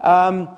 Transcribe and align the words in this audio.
Um, 0.00 0.48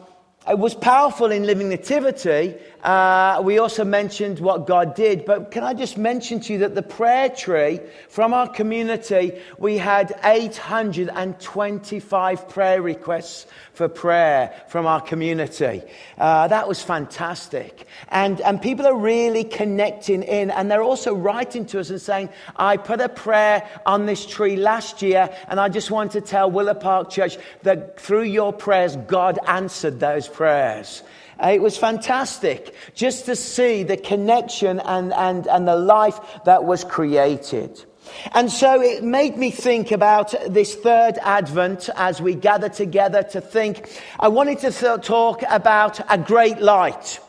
it 0.49 0.59
was 0.59 0.75
powerful 0.75 1.31
in 1.31 1.45
Living 1.45 1.69
Nativity. 1.69 2.57
Uh, 2.83 3.41
we 3.45 3.59
also 3.59 3.85
mentioned 3.85 4.41
what 4.41 4.67
God 4.67 4.97
did. 4.97 5.25
But 5.25 5.53
can 5.53 5.63
I 5.63 5.73
just 5.73 5.97
mention 5.97 6.41
to 6.41 6.53
you 6.53 6.59
that 6.61 6.75
the 6.75 6.83
prayer 6.83 7.29
tree 7.29 7.79
from 8.09 8.35
our 8.35 8.49
community, 8.49 9.41
we 9.57 9.79
had 9.79 10.19
825 10.25 12.49
prayer 12.49 12.83
requests 12.83 13.47
for 13.73 13.89
prayer 13.89 14.53
from 14.69 14.87
our 14.87 15.01
community. 15.01 15.83
Uh, 16.19 16.49
that 16.49 16.67
was 16.67 16.83
fantastic. 16.83 17.87
And, 18.09 18.41
and 18.41 18.61
people 18.61 18.85
are 18.87 18.97
really 18.97 19.45
connecting 19.45 20.25
in. 20.25 20.51
And 20.51 20.69
they're 20.69 20.83
also 20.83 21.15
writing 21.15 21.67
to 21.67 21.79
us 21.79 21.91
and 21.91 22.01
saying, 22.01 22.31
I 22.57 22.79
put 22.79 23.01
a 23.01 23.09
prayer 23.09 23.71
on 23.87 24.07
this 24.07 24.27
tree 24.27 24.57
last 24.57 25.03
year. 25.03 25.31
And 25.47 25.61
I 25.61 25.69
just 25.69 25.93
want 25.93 26.11
to 26.13 26.21
tell 26.21 26.51
Willow 26.51 26.75
Park 26.75 27.11
Church 27.11 27.39
that 27.63 28.01
through 28.01 28.25
your 28.25 28.53
prayers, 28.53 28.97
God 29.07 29.39
answered 29.47 30.01
those 30.01 30.32
prayers. 30.33 31.03
Uh, 31.43 31.49
it 31.49 31.63
was 31.63 31.77
fantastic 31.77 32.75
just 32.95 33.27
to 33.27 33.35
see 33.35 33.83
the 33.83 33.97
connection 33.97 34.81
and, 34.81 35.13
and, 35.13 35.47
and 35.47 35.67
the 35.67 35.77
life 35.77 36.19
that 36.45 36.65
was 36.65 36.85
created. 36.85 37.85
And 38.33 38.51
so 38.51 38.81
it 38.81 39.03
made 39.03 39.37
me 39.37 39.51
think 39.51 39.91
about 39.91 40.35
this 40.49 40.75
third 40.75 41.19
Advent 41.23 41.89
as 41.97 42.21
we 42.21 42.35
gather 42.35 42.69
together 42.69 43.23
to 43.25 43.41
think. 43.41 44.03
I 44.21 44.29
wanted 44.29 44.59
to 44.61 44.71
th- 44.71 45.03
talk 45.03 45.43
about 45.49 46.01
a 46.13 46.19
great 46.19 46.59
light. 46.59 47.21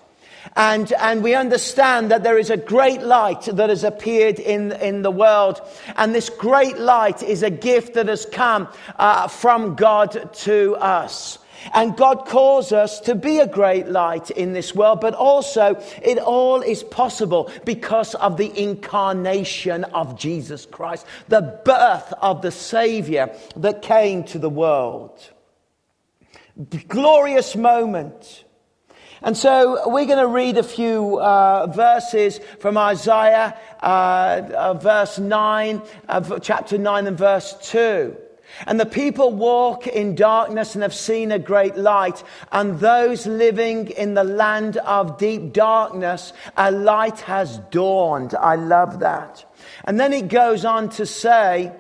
And, 0.55 0.91
and 0.93 1.23
we 1.23 1.34
understand 1.35 2.12
that 2.12 2.23
there 2.23 2.38
is 2.38 2.49
a 2.49 2.57
great 2.57 3.01
light 3.01 3.43
that 3.43 3.70
has 3.70 3.84
appeared 3.84 4.40
in, 4.40 4.73
in 4.73 5.01
the 5.01 5.12
world. 5.12 5.62
And 5.95 6.13
this 6.13 6.29
great 6.29 6.77
light 6.77 7.23
is 7.23 7.43
a 7.43 7.49
gift 7.49 7.93
that 7.95 8.07
has 8.07 8.26
come 8.26 8.67
uh, 8.98 9.27
from 9.27 9.76
God 9.76 10.34
to 10.34 10.76
us. 10.76 11.40
And 11.73 11.95
God 11.95 12.26
calls 12.26 12.72
us 12.72 12.99
to 13.02 13.16
be 13.16 13.40
a 13.40 13.48
great 13.48 13.88
light 13.88 14.31
in 14.31 14.54
this 14.54 14.76
world, 14.76 15.02
but 15.02 15.13
also 15.13 15.81
it 16.02 16.18
all 16.18 16.62
is 16.62 16.84
possible 16.84 17.51
because 17.65 18.15
of 18.15 18.37
the 18.37 18.51
incarnation 18.62 19.84
of 19.85 20.18
Jesus 20.18 20.65
Christ, 20.65 21.05
the 21.27 21.41
birth 21.63 22.13
of 22.21 22.41
the 22.41 22.52
Savior 22.52 23.34
that 23.55 23.82
came 23.82 24.24
to 24.26 24.40
the 24.40 24.49
world. 24.49 25.32
Glorious 26.87 27.55
moment. 27.55 28.43
And 29.24 29.37
so 29.37 29.90
we're 29.90 30.05
going 30.05 30.20
to 30.20 30.27
read 30.27 30.57
a 30.57 30.63
few 30.63 31.18
uh, 31.18 31.68
verses 31.68 32.41
from 32.59 32.77
Isaiah, 32.77 33.57
uh, 33.82 33.85
uh, 34.54 34.74
verse 34.74 35.18
9, 35.18 35.82
chapter 36.41 36.77
9 36.77 37.07
and 37.07 37.18
verse 37.18 37.55
2. 37.71 38.18
And 38.68 38.79
the 38.79 38.85
people 38.85 39.32
walk 39.32 39.87
in 39.87 40.15
darkness 40.15 40.76
and 40.76 40.82
have 40.84 40.93
seen 40.93 41.32
a 41.32 41.40
great 41.40 41.76
light. 41.76 42.23
And 42.51 42.79
those 42.79 43.26
living 43.26 43.87
in 43.90 44.13
the 44.13 44.23
land 44.23 44.77
of 44.77 45.18
deep 45.18 45.54
darkness, 45.54 46.34
a 46.57 46.71
light 46.71 47.20
has 47.21 47.59
dawned. 47.71 48.35
I 48.35 48.55
love 48.55 48.99
that. 48.99 49.46
And 49.85 49.99
then 49.99 50.13
it 50.13 50.27
goes 50.27 50.65
on 50.65 50.90
to 50.90 51.05
say, 51.05 51.71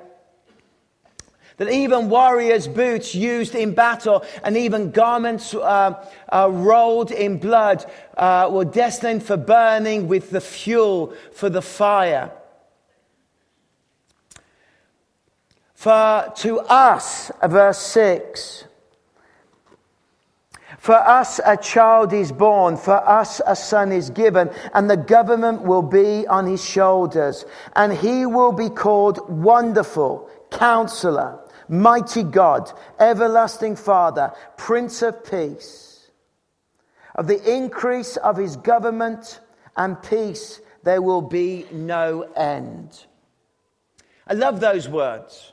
that 1.57 1.69
even 1.69 2.09
warriors' 2.09 2.67
boots 2.67 3.13
used 3.13 3.55
in 3.55 3.73
battle 3.73 4.25
and 4.43 4.57
even 4.57 4.91
garments 4.91 5.53
uh, 5.53 6.03
uh, 6.29 6.49
rolled 6.51 7.11
in 7.11 7.37
blood 7.37 7.85
uh, 8.17 8.49
were 8.51 8.65
destined 8.65 9.23
for 9.23 9.37
burning 9.37 10.07
with 10.07 10.31
the 10.31 10.41
fuel 10.41 11.13
for 11.31 11.49
the 11.49 11.61
fire. 11.61 12.31
For 15.83 16.31
to 16.37 16.61
us, 16.61 17.29
verse 17.45 17.77
6, 17.77 18.63
for 20.77 20.95
us 20.95 21.41
a 21.45 21.57
child 21.57 22.13
is 22.13 22.31
born, 22.31 22.77
for 22.77 23.05
us 23.05 23.41
a 23.45 23.53
son 23.53 23.91
is 23.91 24.09
given, 24.09 24.49
and 24.73 24.89
the 24.89 24.95
government 24.95 25.63
will 25.63 25.81
be 25.81 26.25
on 26.25 26.47
his 26.47 26.63
shoulders, 26.63 27.43
and 27.75 27.91
he 27.91 28.25
will 28.25 28.53
be 28.53 28.69
called 28.69 29.29
Wonderful, 29.29 30.29
Counselor, 30.51 31.37
Mighty 31.67 32.23
God, 32.23 32.71
Everlasting 32.97 33.75
Father, 33.75 34.31
Prince 34.55 35.01
of 35.01 35.21
Peace. 35.29 36.09
Of 37.15 37.27
the 37.27 37.43
increase 37.53 38.15
of 38.15 38.37
his 38.37 38.55
government 38.55 39.41
and 39.75 40.01
peace, 40.01 40.61
there 40.83 41.01
will 41.01 41.21
be 41.21 41.65
no 41.73 42.21
end. 42.37 43.05
I 44.25 44.33
love 44.33 44.61
those 44.61 44.87
words. 44.87 45.52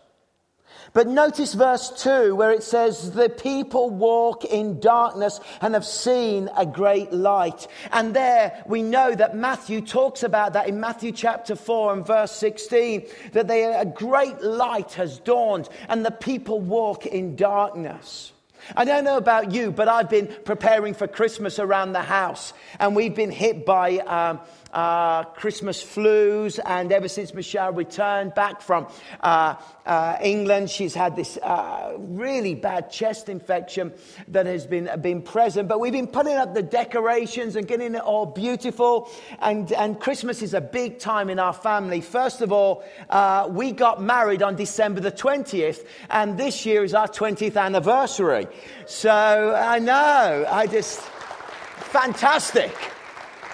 But 0.92 1.06
notice 1.06 1.54
verse 1.54 1.90
2 2.02 2.34
where 2.34 2.50
it 2.50 2.62
says, 2.62 3.12
The 3.12 3.28
people 3.28 3.90
walk 3.90 4.44
in 4.44 4.80
darkness 4.80 5.40
and 5.60 5.74
have 5.74 5.86
seen 5.86 6.50
a 6.56 6.66
great 6.66 7.12
light. 7.12 7.68
And 7.92 8.14
there 8.14 8.62
we 8.66 8.82
know 8.82 9.14
that 9.14 9.36
Matthew 9.36 9.80
talks 9.80 10.22
about 10.22 10.54
that 10.54 10.68
in 10.68 10.80
Matthew 10.80 11.12
chapter 11.12 11.54
4 11.54 11.92
and 11.92 12.06
verse 12.06 12.32
16, 12.32 13.06
that 13.32 13.46
they, 13.46 13.64
a 13.64 13.84
great 13.84 14.40
light 14.42 14.92
has 14.94 15.18
dawned 15.20 15.68
and 15.88 16.04
the 16.04 16.10
people 16.10 16.60
walk 16.60 17.06
in 17.06 17.36
darkness. 17.36 18.32
I 18.76 18.84
don't 18.84 19.04
know 19.04 19.16
about 19.16 19.52
you, 19.52 19.70
but 19.70 19.88
I've 19.88 20.10
been 20.10 20.26
preparing 20.44 20.94
for 20.94 21.06
Christmas 21.06 21.58
around 21.58 21.92
the 21.92 22.02
house, 22.02 22.52
and 22.78 22.94
we've 22.94 23.14
been 23.14 23.30
hit 23.30 23.64
by 23.64 23.98
um, 23.98 24.40
uh, 24.72 25.24
Christmas 25.24 25.82
flus, 25.82 26.58
and 26.64 26.92
ever 26.92 27.08
since 27.08 27.34
Michelle 27.34 27.72
returned 27.72 28.34
back 28.34 28.60
from 28.60 28.86
uh, 29.20 29.56
uh, 29.86 30.16
England, 30.22 30.70
she's 30.70 30.94
had 30.94 31.16
this 31.16 31.36
uh, 31.38 31.94
really 31.98 32.54
bad 32.54 32.90
chest 32.90 33.28
infection 33.28 33.92
that 34.28 34.46
has 34.46 34.66
been, 34.66 34.90
been 35.00 35.22
present. 35.22 35.68
But 35.68 35.80
we've 35.80 35.92
been 35.92 36.06
putting 36.06 36.36
up 36.36 36.54
the 36.54 36.62
decorations 36.62 37.56
and 37.56 37.66
getting 37.66 37.94
it 37.94 38.00
all 38.00 38.26
beautiful, 38.26 39.10
and, 39.40 39.72
and 39.72 39.98
Christmas 39.98 40.42
is 40.42 40.54
a 40.54 40.60
big 40.60 40.98
time 40.98 41.30
in 41.30 41.38
our 41.38 41.52
family. 41.52 42.00
First 42.00 42.40
of 42.40 42.52
all, 42.52 42.84
uh, 43.08 43.48
we 43.50 43.72
got 43.72 44.02
married 44.02 44.42
on 44.42 44.56
December 44.56 45.00
the 45.00 45.12
20th, 45.12 45.84
and 46.08 46.38
this 46.38 46.64
year 46.64 46.84
is 46.84 46.94
our 46.94 47.08
20th 47.08 47.60
anniversary. 47.60 48.46
So 48.86 49.54
I 49.54 49.78
know, 49.78 50.46
I 50.48 50.66
just, 50.66 51.00
fantastic. 51.00 52.72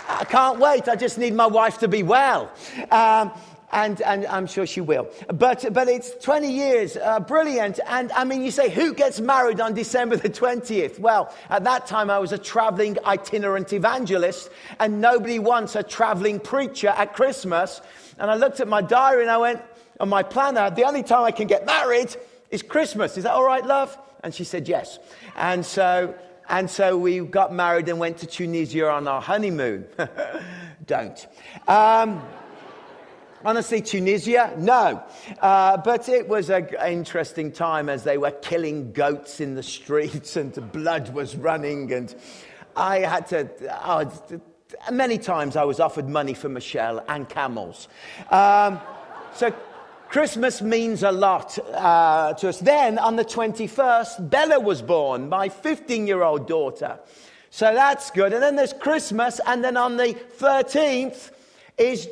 I 0.08 0.24
can't 0.24 0.58
wait. 0.58 0.88
I 0.88 0.96
just 0.96 1.18
need 1.18 1.34
my 1.34 1.46
wife 1.46 1.78
to 1.78 1.88
be 1.88 2.02
well. 2.02 2.50
Um, 2.90 3.32
and, 3.72 4.00
and 4.02 4.26
I'm 4.26 4.46
sure 4.46 4.66
she 4.66 4.80
will. 4.80 5.08
But, 5.28 5.72
but 5.72 5.88
it's 5.88 6.12
20 6.24 6.50
years, 6.50 6.96
uh, 6.96 7.20
brilliant. 7.20 7.80
And 7.86 8.12
I 8.12 8.24
mean, 8.24 8.42
you 8.42 8.50
say, 8.50 8.70
who 8.70 8.94
gets 8.94 9.20
married 9.20 9.60
on 9.60 9.74
December 9.74 10.16
the 10.16 10.30
20th? 10.30 10.98
Well, 10.98 11.34
at 11.50 11.64
that 11.64 11.86
time, 11.86 12.08
I 12.08 12.18
was 12.18 12.32
a 12.32 12.38
traveling 12.38 12.96
itinerant 13.04 13.72
evangelist, 13.72 14.50
and 14.78 15.00
nobody 15.00 15.38
wants 15.38 15.74
a 15.74 15.82
traveling 15.82 16.38
preacher 16.38 16.88
at 16.88 17.14
Christmas. 17.14 17.80
And 18.18 18.30
I 18.30 18.36
looked 18.36 18.60
at 18.60 18.68
my 18.68 18.82
diary 18.82 19.22
and 19.22 19.30
I 19.30 19.38
went, 19.38 19.60
on 19.98 20.08
my 20.08 20.22
planner, 20.22 20.70
the 20.70 20.84
only 20.84 21.02
time 21.02 21.24
I 21.24 21.30
can 21.30 21.46
get 21.46 21.64
married 21.64 22.14
is 22.50 22.62
Christmas. 22.62 23.16
Is 23.16 23.24
that 23.24 23.32
all 23.32 23.44
right, 23.44 23.64
love? 23.64 23.96
And 24.22 24.34
she 24.34 24.44
said, 24.44 24.68
yes. 24.68 24.98
And 25.36 25.64
so 25.64 26.14
and 26.48 26.70
so 26.70 26.96
we 26.96 27.20
got 27.20 27.52
married 27.52 27.88
and 27.88 27.98
went 27.98 28.18
to 28.18 28.26
Tunisia 28.26 28.88
on 28.90 29.08
our 29.08 29.20
honeymoon. 29.20 29.86
Don't. 30.86 31.26
Um, 31.66 32.22
honestly, 33.44 33.80
Tunisia? 33.80 34.54
No. 34.56 35.02
Uh, 35.40 35.76
but 35.78 36.08
it 36.08 36.28
was 36.28 36.50
an 36.50 36.68
interesting 36.86 37.52
time 37.52 37.88
as 37.88 38.04
they 38.04 38.18
were 38.18 38.30
killing 38.30 38.92
goats 38.92 39.40
in 39.40 39.54
the 39.54 39.62
streets 39.62 40.36
and 40.36 40.72
blood 40.72 41.12
was 41.14 41.36
running. 41.36 41.92
And 41.92 42.14
I 42.76 43.00
had 43.00 43.26
to, 43.28 43.48
oh, 43.84 44.12
many 44.92 45.18
times 45.18 45.56
I 45.56 45.64
was 45.64 45.80
offered 45.80 46.08
money 46.08 46.34
for 46.34 46.48
Michelle 46.48 47.04
and 47.08 47.28
camels. 47.28 47.88
Um, 48.30 48.80
so 49.34 49.54
Christmas 50.08 50.62
means 50.62 51.02
a 51.02 51.12
lot 51.12 51.58
uh, 51.72 52.32
to 52.34 52.48
us. 52.48 52.58
Then 52.60 52.98
on 52.98 53.16
the 53.16 53.24
21st, 53.24 54.30
Bella 54.30 54.60
was 54.60 54.82
born, 54.82 55.28
my 55.28 55.48
15 55.48 56.06
year 56.06 56.22
old 56.22 56.46
daughter. 56.46 56.98
So 57.50 57.72
that's 57.72 58.10
good. 58.10 58.32
And 58.32 58.42
then 58.42 58.56
there's 58.56 58.72
Christmas, 58.72 59.40
and 59.46 59.64
then 59.64 59.76
on 59.76 59.96
the 59.96 60.14
13th 60.38 61.30
is 61.78 62.08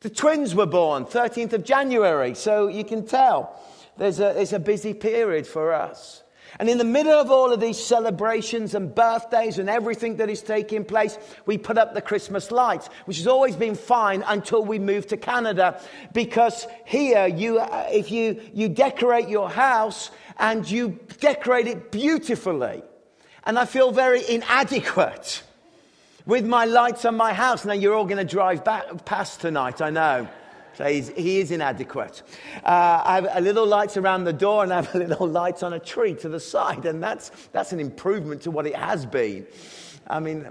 the 0.00 0.10
twins 0.10 0.54
were 0.54 0.66
born, 0.66 1.04
13th 1.04 1.54
of 1.54 1.64
January. 1.64 2.34
So 2.34 2.68
you 2.68 2.84
can 2.84 3.06
tell 3.06 3.60
there's 3.96 4.20
a, 4.20 4.32
there's 4.34 4.52
a 4.52 4.58
busy 4.58 4.94
period 4.94 5.46
for 5.46 5.72
us. 5.72 6.22
And 6.60 6.68
in 6.68 6.78
the 6.78 6.84
middle 6.84 7.12
of 7.12 7.30
all 7.30 7.52
of 7.52 7.60
these 7.60 7.78
celebrations 7.78 8.74
and 8.74 8.92
birthdays 8.92 9.58
and 9.58 9.70
everything 9.70 10.16
that 10.16 10.28
is 10.28 10.42
taking 10.42 10.84
place, 10.84 11.16
we 11.46 11.56
put 11.56 11.78
up 11.78 11.94
the 11.94 12.02
Christmas 12.02 12.50
lights, 12.50 12.88
which 13.04 13.18
has 13.18 13.28
always 13.28 13.54
been 13.54 13.76
fine 13.76 14.24
until 14.26 14.64
we 14.64 14.80
moved 14.80 15.10
to 15.10 15.16
Canada. 15.16 15.80
Because 16.12 16.66
here, 16.84 17.28
you, 17.28 17.60
uh, 17.60 17.86
if 17.90 18.10
you, 18.10 18.40
you 18.52 18.68
decorate 18.68 19.28
your 19.28 19.48
house 19.48 20.10
and 20.36 20.68
you 20.68 20.98
decorate 21.20 21.68
it 21.68 21.92
beautifully, 21.92 22.82
and 23.44 23.56
I 23.56 23.64
feel 23.64 23.92
very 23.92 24.28
inadequate 24.28 25.42
with 26.26 26.44
my 26.44 26.64
lights 26.64 27.04
on 27.04 27.16
my 27.16 27.32
house. 27.32 27.64
Now, 27.64 27.72
you're 27.72 27.94
all 27.94 28.04
going 28.04 28.18
to 28.18 28.24
drive 28.24 28.64
back, 28.64 29.04
past 29.04 29.40
tonight, 29.40 29.80
I 29.80 29.90
know. 29.90 30.28
So 30.74 30.84
he 30.84 31.40
is 31.40 31.50
inadequate. 31.50 32.22
Uh, 32.64 33.02
I 33.04 33.14
have 33.16 33.28
a 33.32 33.40
little 33.40 33.66
lights 33.66 33.96
around 33.96 34.24
the 34.24 34.32
door 34.32 34.62
and 34.62 34.72
I 34.72 34.76
have 34.76 34.94
a 34.94 34.98
little 34.98 35.26
lights 35.40 35.62
on 35.62 35.72
a 35.72 35.80
tree 35.80 36.14
to 36.14 36.28
the 36.28 36.38
side, 36.38 36.86
and 36.86 37.02
that's, 37.02 37.30
that's 37.52 37.72
an 37.72 37.80
improvement 37.80 38.42
to 38.42 38.50
what 38.50 38.66
it 38.66 38.76
has 38.76 39.04
been. 39.04 39.46
I 40.06 40.20
mean, 40.20 40.48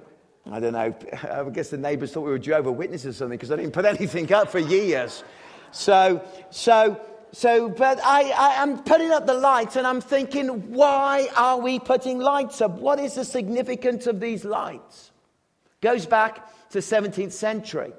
I 0.52 0.60
don't 0.60 0.74
know. 0.74 0.94
I 1.31 1.50
guess 1.50 1.69
the 1.69 1.78
neighbors 1.78 2.12
thought 2.12 2.22
we 2.22 2.31
were 2.31 2.40
Jehovah 2.40 2.72
Witnesses 2.72 3.16
or 3.16 3.18
something 3.19 3.38
because 3.38 3.52
I 3.52 3.56
didn't 3.56 3.74
put 3.74 3.86
anything 3.86 4.31
up 4.34 4.50
for 4.50 4.60
years. 4.60 5.24
So, 5.72 6.24
so, 6.50 7.00
so, 7.31 7.69
but 7.69 8.00
I, 8.04 8.31
I 8.31 8.64
am 8.64 8.84
putting 8.84 9.12
up 9.12 9.28
the 9.28 9.34
lights 9.34 9.75
and 9.75 9.86
I'm 9.86 10.02
thinking, 10.02 10.74
why 10.74 11.30
are 11.36 11.60
we 11.60 11.80
putting 11.80 12.19
lights 12.19 12.62
up? 12.62 12.72
What 12.80 13.00
is 13.00 13.16
the 13.16 13.25
significance 13.25 14.08
of 14.08 14.19
these 14.19 14.46
lights? 14.46 15.12
Goes 15.81 16.06
back 16.06 16.69
to 16.72 16.80
17th 16.80 17.31
century, 17.31 17.94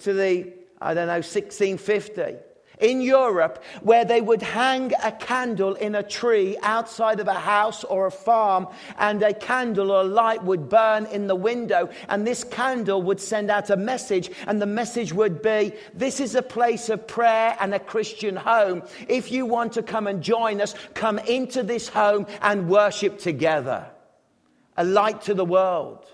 to 0.00 0.12
the 0.12 0.52
I 0.82 0.94
don't 0.94 1.06
know, 1.06 1.14
1650 1.14 2.36
in 2.82 3.00
Europe 3.00 3.62
where 3.82 4.04
they 4.04 4.20
would 4.20 4.42
hang 4.42 4.92
a 5.02 5.12
candle 5.12 5.74
in 5.74 5.94
a 5.94 6.02
tree 6.02 6.56
outside 6.62 7.20
of 7.20 7.28
a 7.28 7.34
house 7.34 7.84
or 7.84 8.06
a 8.06 8.10
farm, 8.10 8.66
and 8.98 9.22
a 9.22 9.32
candle 9.32 9.90
or 9.90 10.02
a 10.02 10.04
light 10.04 10.42
would 10.42 10.68
burn 10.68 11.06
in 11.06 11.26
the 11.26 11.36
window, 11.36 11.88
and 12.08 12.26
this 12.26 12.44
candle 12.44 13.00
would 13.02 13.20
send 13.20 13.50
out 13.50 13.70
a 13.70 13.76
message, 13.76 14.30
and 14.46 14.60
the 14.60 14.66
message 14.66 15.12
would 15.12 15.40
be 15.40 15.72
This 15.94 16.20
is 16.20 16.34
a 16.34 16.42
place 16.42 16.88
of 16.88 17.06
prayer 17.06 17.56
and 17.60 17.74
a 17.74 17.78
Christian 17.78 18.36
home. 18.36 18.82
If 19.08 19.30
you 19.30 19.46
want 19.46 19.72
to 19.74 19.82
come 19.82 20.06
and 20.06 20.22
join 20.22 20.60
us, 20.60 20.74
come 20.94 21.18
into 21.20 21.62
this 21.62 21.88
home 21.88 22.26
and 22.40 22.68
worship 22.68 23.18
together. 23.18 23.86
A 24.76 24.84
light 24.84 25.22
to 25.22 25.34
the 25.34 25.44
world. 25.44 26.06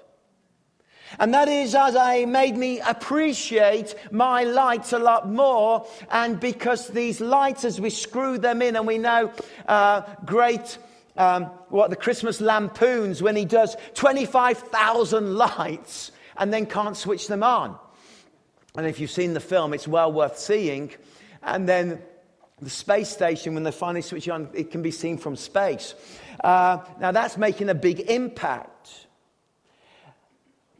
And 1.19 1.35
that 1.35 1.49
is 1.49 1.75
as 1.75 1.97
I 1.97 2.25
made 2.25 2.57
me 2.57 2.81
appreciate 2.81 3.95
my 4.11 4.45
lights 4.45 4.93
a 4.93 4.99
lot 4.99 5.29
more. 5.29 5.87
And 6.11 6.39
because 6.39 6.89
these 6.89 7.21
lights, 7.21 7.65
as 7.65 7.81
we 7.81 7.91
screw 7.91 8.39
them 8.39 8.63
in, 8.63 8.77
and 8.77 8.87
we 8.87 8.99
know 8.99 9.33
uh, 9.67 10.03
great, 10.25 10.79
um, 11.17 11.45
what 11.69 11.91
the 11.91 11.97
Christmas 11.97 12.41
lampoons 12.41 13.23
when 13.23 13.37
he 13.37 13.45
does 13.45 13.77
25,000 13.95 15.35
lights 15.35 16.13
and 16.37 16.53
then 16.53 16.67
can't 16.67 16.97
switch 16.97 17.27
them 17.27 17.43
on. 17.43 17.77
And 18.77 18.87
if 18.87 19.01
you've 19.01 19.11
seen 19.11 19.35
the 19.35 19.41
film, 19.41 19.75
it's 19.75 19.89
well 19.89 20.13
worth 20.13 20.39
seeing. 20.39 20.93
And 21.43 21.69
then 21.69 22.01
the 22.61 22.71
space 22.71 23.09
station, 23.09 23.55
when 23.55 23.65
they 23.65 23.73
finally 23.73 24.03
switch 24.03 24.29
on, 24.29 24.49
it 24.55 24.71
can 24.71 24.83
be 24.83 24.93
seen 24.93 25.19
from 25.19 25.37
space. 25.37 25.95
Uh, 26.43 26.79
now 27.01 27.11
that's 27.11 27.37
making 27.37 27.69
a 27.69 27.75
big 27.75 28.01
impact. 28.01 28.78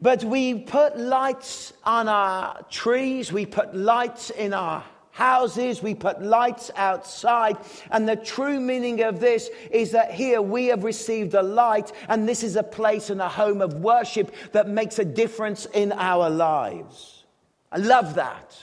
But 0.01 0.23
we 0.23 0.55
put 0.55 0.97
lights 0.97 1.73
on 1.83 2.07
our 2.07 2.63
trees, 2.69 3.33
we 3.33 3.45
put 3.45 3.75
lights 3.75 4.29
in 4.29 4.53
our 4.53 4.83
houses, 5.11 5.83
we 5.83 5.93
put 5.93 6.21
lights 6.21 6.71
outside. 6.77 7.57
And 7.91 8.07
the 8.07 8.15
true 8.15 8.61
meaning 8.61 9.03
of 9.03 9.19
this 9.19 9.49
is 9.69 9.91
that 9.91 10.11
here 10.11 10.41
we 10.41 10.67
have 10.67 10.85
received 10.85 11.33
a 11.33 11.43
light, 11.43 11.91
and 12.07 12.27
this 12.27 12.43
is 12.43 12.55
a 12.55 12.63
place 12.63 13.09
and 13.09 13.21
a 13.21 13.27
home 13.27 13.61
of 13.61 13.73
worship 13.75 14.33
that 14.53 14.69
makes 14.69 14.99
a 14.99 15.05
difference 15.05 15.65
in 15.73 15.91
our 15.91 16.29
lives. 16.29 17.25
I 17.69 17.79
love 17.79 18.15
that. 18.15 18.57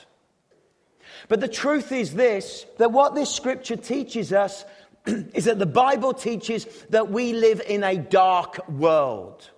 But 1.28 1.40
the 1.40 1.48
truth 1.48 1.92
is 1.92 2.14
this 2.14 2.64
that 2.78 2.92
what 2.92 3.14
this 3.14 3.30
scripture 3.30 3.76
teaches 3.76 4.32
us 4.32 4.64
is 5.06 5.44
that 5.44 5.58
the 5.58 5.66
Bible 5.66 6.14
teaches 6.14 6.64
that 6.88 7.10
we 7.10 7.34
live 7.34 7.60
in 7.60 7.84
a 7.84 7.96
dark 7.96 8.66
world. 8.68 9.50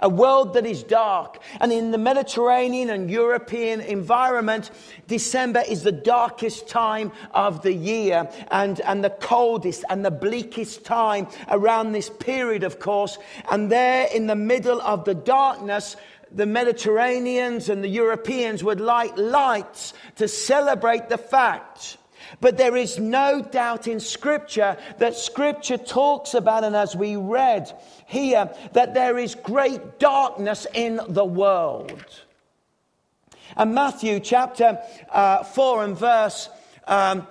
A 0.00 0.08
world 0.08 0.54
that 0.54 0.66
is 0.66 0.82
dark. 0.82 1.38
And 1.60 1.72
in 1.72 1.90
the 1.90 1.98
Mediterranean 1.98 2.90
and 2.90 3.10
European 3.10 3.80
environment, 3.80 4.70
December 5.06 5.62
is 5.68 5.82
the 5.82 5.92
darkest 5.92 6.68
time 6.68 7.12
of 7.32 7.62
the 7.62 7.72
year 7.72 8.28
and, 8.50 8.80
and 8.80 9.04
the 9.04 9.10
coldest 9.10 9.84
and 9.90 10.04
the 10.04 10.10
bleakest 10.10 10.84
time 10.84 11.28
around 11.48 11.92
this 11.92 12.10
period, 12.10 12.62
of 12.62 12.80
course. 12.80 13.18
And 13.50 13.70
there 13.70 14.08
in 14.14 14.26
the 14.26 14.36
middle 14.36 14.80
of 14.80 15.04
the 15.04 15.14
darkness, 15.14 15.96
the 16.30 16.46
Mediterraneans 16.46 17.68
and 17.68 17.82
the 17.82 17.88
Europeans 17.88 18.64
would 18.64 18.80
light 18.80 19.16
lights 19.16 19.94
to 20.16 20.28
celebrate 20.28 21.08
the 21.08 21.18
fact 21.18 21.97
but 22.40 22.56
there 22.56 22.76
is 22.76 22.98
no 22.98 23.42
doubt 23.42 23.86
in 23.86 24.00
Scripture 24.00 24.76
that 24.98 25.16
Scripture 25.16 25.78
talks 25.78 26.34
about, 26.34 26.64
and 26.64 26.76
as 26.76 26.94
we 26.94 27.16
read 27.16 27.72
here, 28.06 28.50
that 28.72 28.94
there 28.94 29.18
is 29.18 29.34
great 29.34 29.98
darkness 29.98 30.66
in 30.74 31.00
the 31.08 31.24
world. 31.24 32.04
And 33.56 33.74
Matthew 33.74 34.20
chapter 34.20 34.78
uh, 35.10 35.42
4 35.42 35.84
and 35.84 35.98
verse. 35.98 36.48
Um, 36.86 37.26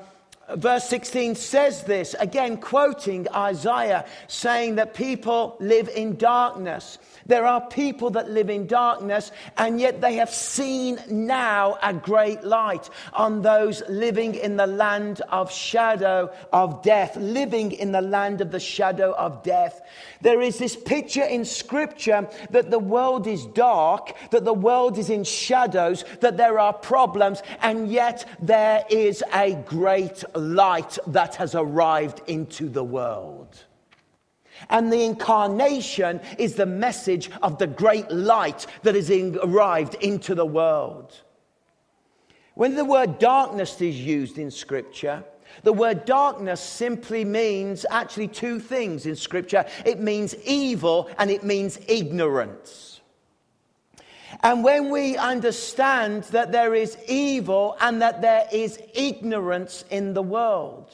verse 0.56 0.86
16 0.86 1.36
says 1.36 1.84
this, 1.84 2.16
again 2.20 2.58
quoting 2.58 3.28
Isaiah, 3.34 4.06
saying 4.28 4.76
that 4.76 4.94
people 4.94 5.58
live 5.60 5.90
in 5.90 6.16
darkness. 6.16 6.98
There 7.28 7.46
are 7.46 7.62
people 7.68 8.10
that 8.12 8.30
live 8.30 8.50
in 8.50 8.68
darkness, 8.68 9.32
and 9.58 9.80
yet 9.80 10.02
they 10.02 10.16
have 10.16 10.30
seen 10.30 11.00
now 11.10 11.78
a 11.84 11.94
great 11.94 12.44
light 12.44 12.90
on 13.14 13.42
those 13.42 13.84
living 13.90 14.36
in 14.36 14.56
the 14.56 14.68
land 14.68 15.22
of 15.30 15.52
shadow 15.52 16.32
of 16.54 16.82
death, 16.82 17.18
living 17.18 17.74
in 17.74 17.92
the 17.92 18.02
land 18.02 18.42
of 18.42 18.52
the 18.52 18.60
shadow 18.60 19.14
of 19.14 19.44
death. 19.44 19.82
There 20.22 20.42
is 20.42 20.58
this 20.58 20.76
picture 20.76 21.24
in 21.24 21.44
Scripture 21.44 22.30
that 22.50 22.72
the 22.72 22.80
world 22.80 23.28
is 23.28 23.46
dark, 23.48 24.16
that 24.32 24.46
the 24.46 24.54
world 24.54 24.98
is 24.98 25.10
in 25.10 25.24
shadows, 25.24 26.06
that 26.22 26.38
there 26.38 26.60
are 26.60 26.74
problems, 26.74 27.44
and 27.62 27.90
yet 27.90 28.26
there 28.42 28.86
is 28.90 29.24
a 29.34 29.54
great 29.66 30.24
light 30.34 30.98
that 31.08 31.36
has 31.36 31.56
arrived 31.56 32.22
into 32.28 32.70
the 32.70 32.84
world. 32.84 33.67
And 34.70 34.92
the 34.92 35.04
incarnation 35.04 36.20
is 36.38 36.56
the 36.56 36.66
message 36.66 37.30
of 37.42 37.58
the 37.58 37.68
great 37.68 38.12
light 38.12 38.66
that 38.84 38.96
has 38.96 39.10
arrived 39.10 39.96
into 39.96 40.36
the 40.36 40.46
world. 40.46 41.22
When 42.56 42.76
the 42.76 42.86
word 42.86 43.20
darkness 43.20 43.80
is 43.82 44.00
used 44.00 44.38
in 44.38 44.52
Scripture, 44.52 45.24
the 45.64 45.74
word 45.74 46.06
darkness 46.06 46.60
simply 46.60 47.24
means 47.24 47.86
actually 47.90 48.28
two 48.28 48.60
things 48.60 49.06
in 49.06 49.16
Scripture 49.16 49.66
it 49.86 50.00
means 50.00 50.36
evil 50.44 51.10
and 51.18 51.30
it 51.30 51.44
means 51.44 51.80
ignorance. 51.88 53.00
And 54.42 54.64
when 54.64 54.90
we 54.90 55.18
understand 55.18 56.24
that 56.26 56.52
there 56.52 56.76
is 56.76 56.98
evil 57.08 57.76
and 57.80 58.02
that 58.02 58.22
there 58.22 58.48
is 58.52 58.80
ignorance 58.94 59.84
in 59.90 60.14
the 60.14 60.22
world, 60.22 60.92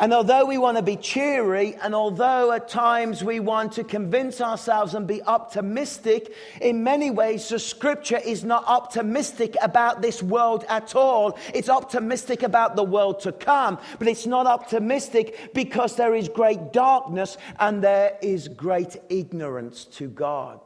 and 0.00 0.14
although 0.14 0.46
we 0.46 0.56
want 0.56 0.78
to 0.78 0.82
be 0.82 0.96
cheery, 0.96 1.76
and 1.82 1.94
although 1.94 2.52
at 2.52 2.70
times 2.70 3.22
we 3.22 3.38
want 3.38 3.72
to 3.72 3.84
convince 3.84 4.40
ourselves 4.40 4.94
and 4.94 5.06
be 5.06 5.22
optimistic, 5.22 6.34
in 6.62 6.82
many 6.82 7.10
ways 7.10 7.50
the 7.50 7.58
scripture 7.58 8.16
is 8.16 8.42
not 8.42 8.64
optimistic 8.66 9.56
about 9.60 10.00
this 10.00 10.22
world 10.22 10.64
at 10.70 10.96
all. 10.96 11.38
It's 11.52 11.68
optimistic 11.68 12.42
about 12.42 12.76
the 12.76 12.82
world 12.82 13.20
to 13.20 13.32
come, 13.32 13.78
but 13.98 14.08
it's 14.08 14.26
not 14.26 14.46
optimistic 14.46 15.50
because 15.52 15.96
there 15.96 16.14
is 16.14 16.30
great 16.30 16.72
darkness 16.72 17.36
and 17.58 17.84
there 17.84 18.16
is 18.22 18.48
great 18.48 18.96
ignorance 19.10 19.84
to 19.84 20.08
God. 20.08 20.60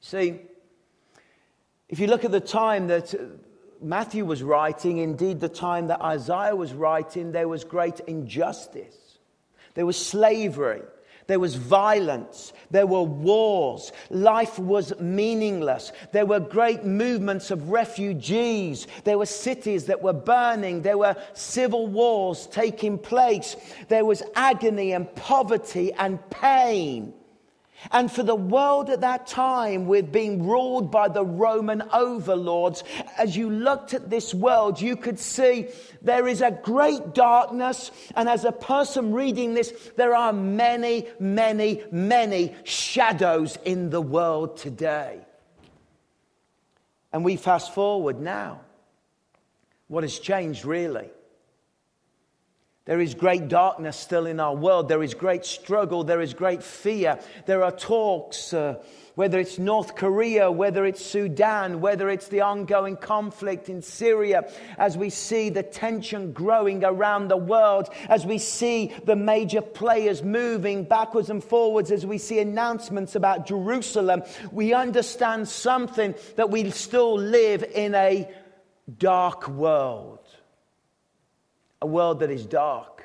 See, 0.00 0.38
if 1.88 1.98
you 1.98 2.08
look 2.08 2.26
at 2.26 2.30
the 2.30 2.40
time 2.40 2.88
that 2.88 3.14
Matthew 3.82 4.24
was 4.24 4.42
writing, 4.42 4.98
indeed, 4.98 5.40
the 5.40 5.48
time 5.48 5.88
that 5.88 6.00
Isaiah 6.00 6.56
was 6.56 6.72
writing, 6.72 7.32
there 7.32 7.48
was 7.48 7.64
great 7.64 8.00
injustice. 8.00 9.18
There 9.74 9.86
was 9.86 9.96
slavery. 9.96 10.82
There 11.26 11.40
was 11.40 11.54
violence. 11.54 12.52
There 12.70 12.86
were 12.86 13.02
wars. 13.02 13.92
Life 14.10 14.58
was 14.58 14.98
meaningless. 14.98 15.92
There 16.12 16.26
were 16.26 16.40
great 16.40 16.84
movements 16.84 17.50
of 17.50 17.70
refugees. 17.70 18.86
There 19.04 19.18
were 19.18 19.26
cities 19.26 19.86
that 19.86 20.02
were 20.02 20.12
burning. 20.12 20.82
There 20.82 20.98
were 20.98 21.16
civil 21.32 21.86
wars 21.86 22.46
taking 22.48 22.98
place. 22.98 23.56
There 23.88 24.04
was 24.04 24.22
agony 24.34 24.92
and 24.92 25.12
poverty 25.14 25.92
and 25.92 26.18
pain. 26.30 27.14
And 27.90 28.10
for 28.10 28.22
the 28.22 28.36
world 28.36 28.90
at 28.90 29.00
that 29.00 29.26
time, 29.26 29.86
with 29.86 30.12
being 30.12 30.46
ruled 30.46 30.90
by 30.90 31.08
the 31.08 31.24
Roman 31.24 31.82
overlords, 31.92 32.84
as 33.18 33.36
you 33.36 33.50
looked 33.50 33.94
at 33.94 34.08
this 34.08 34.32
world, 34.32 34.80
you 34.80 34.96
could 34.96 35.18
see 35.18 35.68
there 36.00 36.28
is 36.28 36.40
a 36.40 36.50
great 36.50 37.14
darkness. 37.14 37.90
And 38.14 38.28
as 38.28 38.44
a 38.44 38.52
person 38.52 39.12
reading 39.12 39.54
this, 39.54 39.72
there 39.96 40.14
are 40.14 40.32
many, 40.32 41.06
many, 41.18 41.82
many 41.90 42.54
shadows 42.64 43.58
in 43.64 43.90
the 43.90 44.00
world 44.00 44.56
today. 44.56 45.20
And 47.12 47.24
we 47.24 47.36
fast 47.36 47.74
forward 47.74 48.20
now. 48.20 48.60
What 49.88 50.04
has 50.04 50.18
changed 50.18 50.64
really? 50.64 51.10
There 52.84 53.00
is 53.00 53.14
great 53.14 53.46
darkness 53.46 53.96
still 53.96 54.26
in 54.26 54.40
our 54.40 54.56
world. 54.56 54.88
There 54.88 55.04
is 55.04 55.14
great 55.14 55.44
struggle. 55.44 56.02
There 56.02 56.20
is 56.20 56.34
great 56.34 56.64
fear. 56.64 57.20
There 57.46 57.62
are 57.62 57.70
talks, 57.70 58.52
uh, 58.52 58.82
whether 59.14 59.38
it's 59.38 59.56
North 59.56 59.94
Korea, 59.94 60.50
whether 60.50 60.84
it's 60.84 61.04
Sudan, 61.04 61.80
whether 61.80 62.10
it's 62.10 62.26
the 62.26 62.40
ongoing 62.40 62.96
conflict 62.96 63.68
in 63.68 63.82
Syria, 63.82 64.50
as 64.78 64.98
we 64.98 65.10
see 65.10 65.48
the 65.48 65.62
tension 65.62 66.32
growing 66.32 66.82
around 66.82 67.28
the 67.28 67.36
world, 67.36 67.88
as 68.08 68.26
we 68.26 68.38
see 68.38 68.92
the 69.04 69.14
major 69.14 69.60
players 69.60 70.24
moving 70.24 70.82
backwards 70.82 71.30
and 71.30 71.44
forwards, 71.44 71.92
as 71.92 72.04
we 72.04 72.18
see 72.18 72.40
announcements 72.40 73.14
about 73.14 73.46
Jerusalem, 73.46 74.24
we 74.50 74.74
understand 74.74 75.48
something 75.48 76.16
that 76.34 76.50
we 76.50 76.68
still 76.72 77.16
live 77.16 77.62
in 77.62 77.94
a 77.94 78.28
dark 78.98 79.46
world 79.46 80.21
a 81.82 81.86
world 81.86 82.20
that 82.20 82.30
is 82.30 82.46
dark 82.46 83.04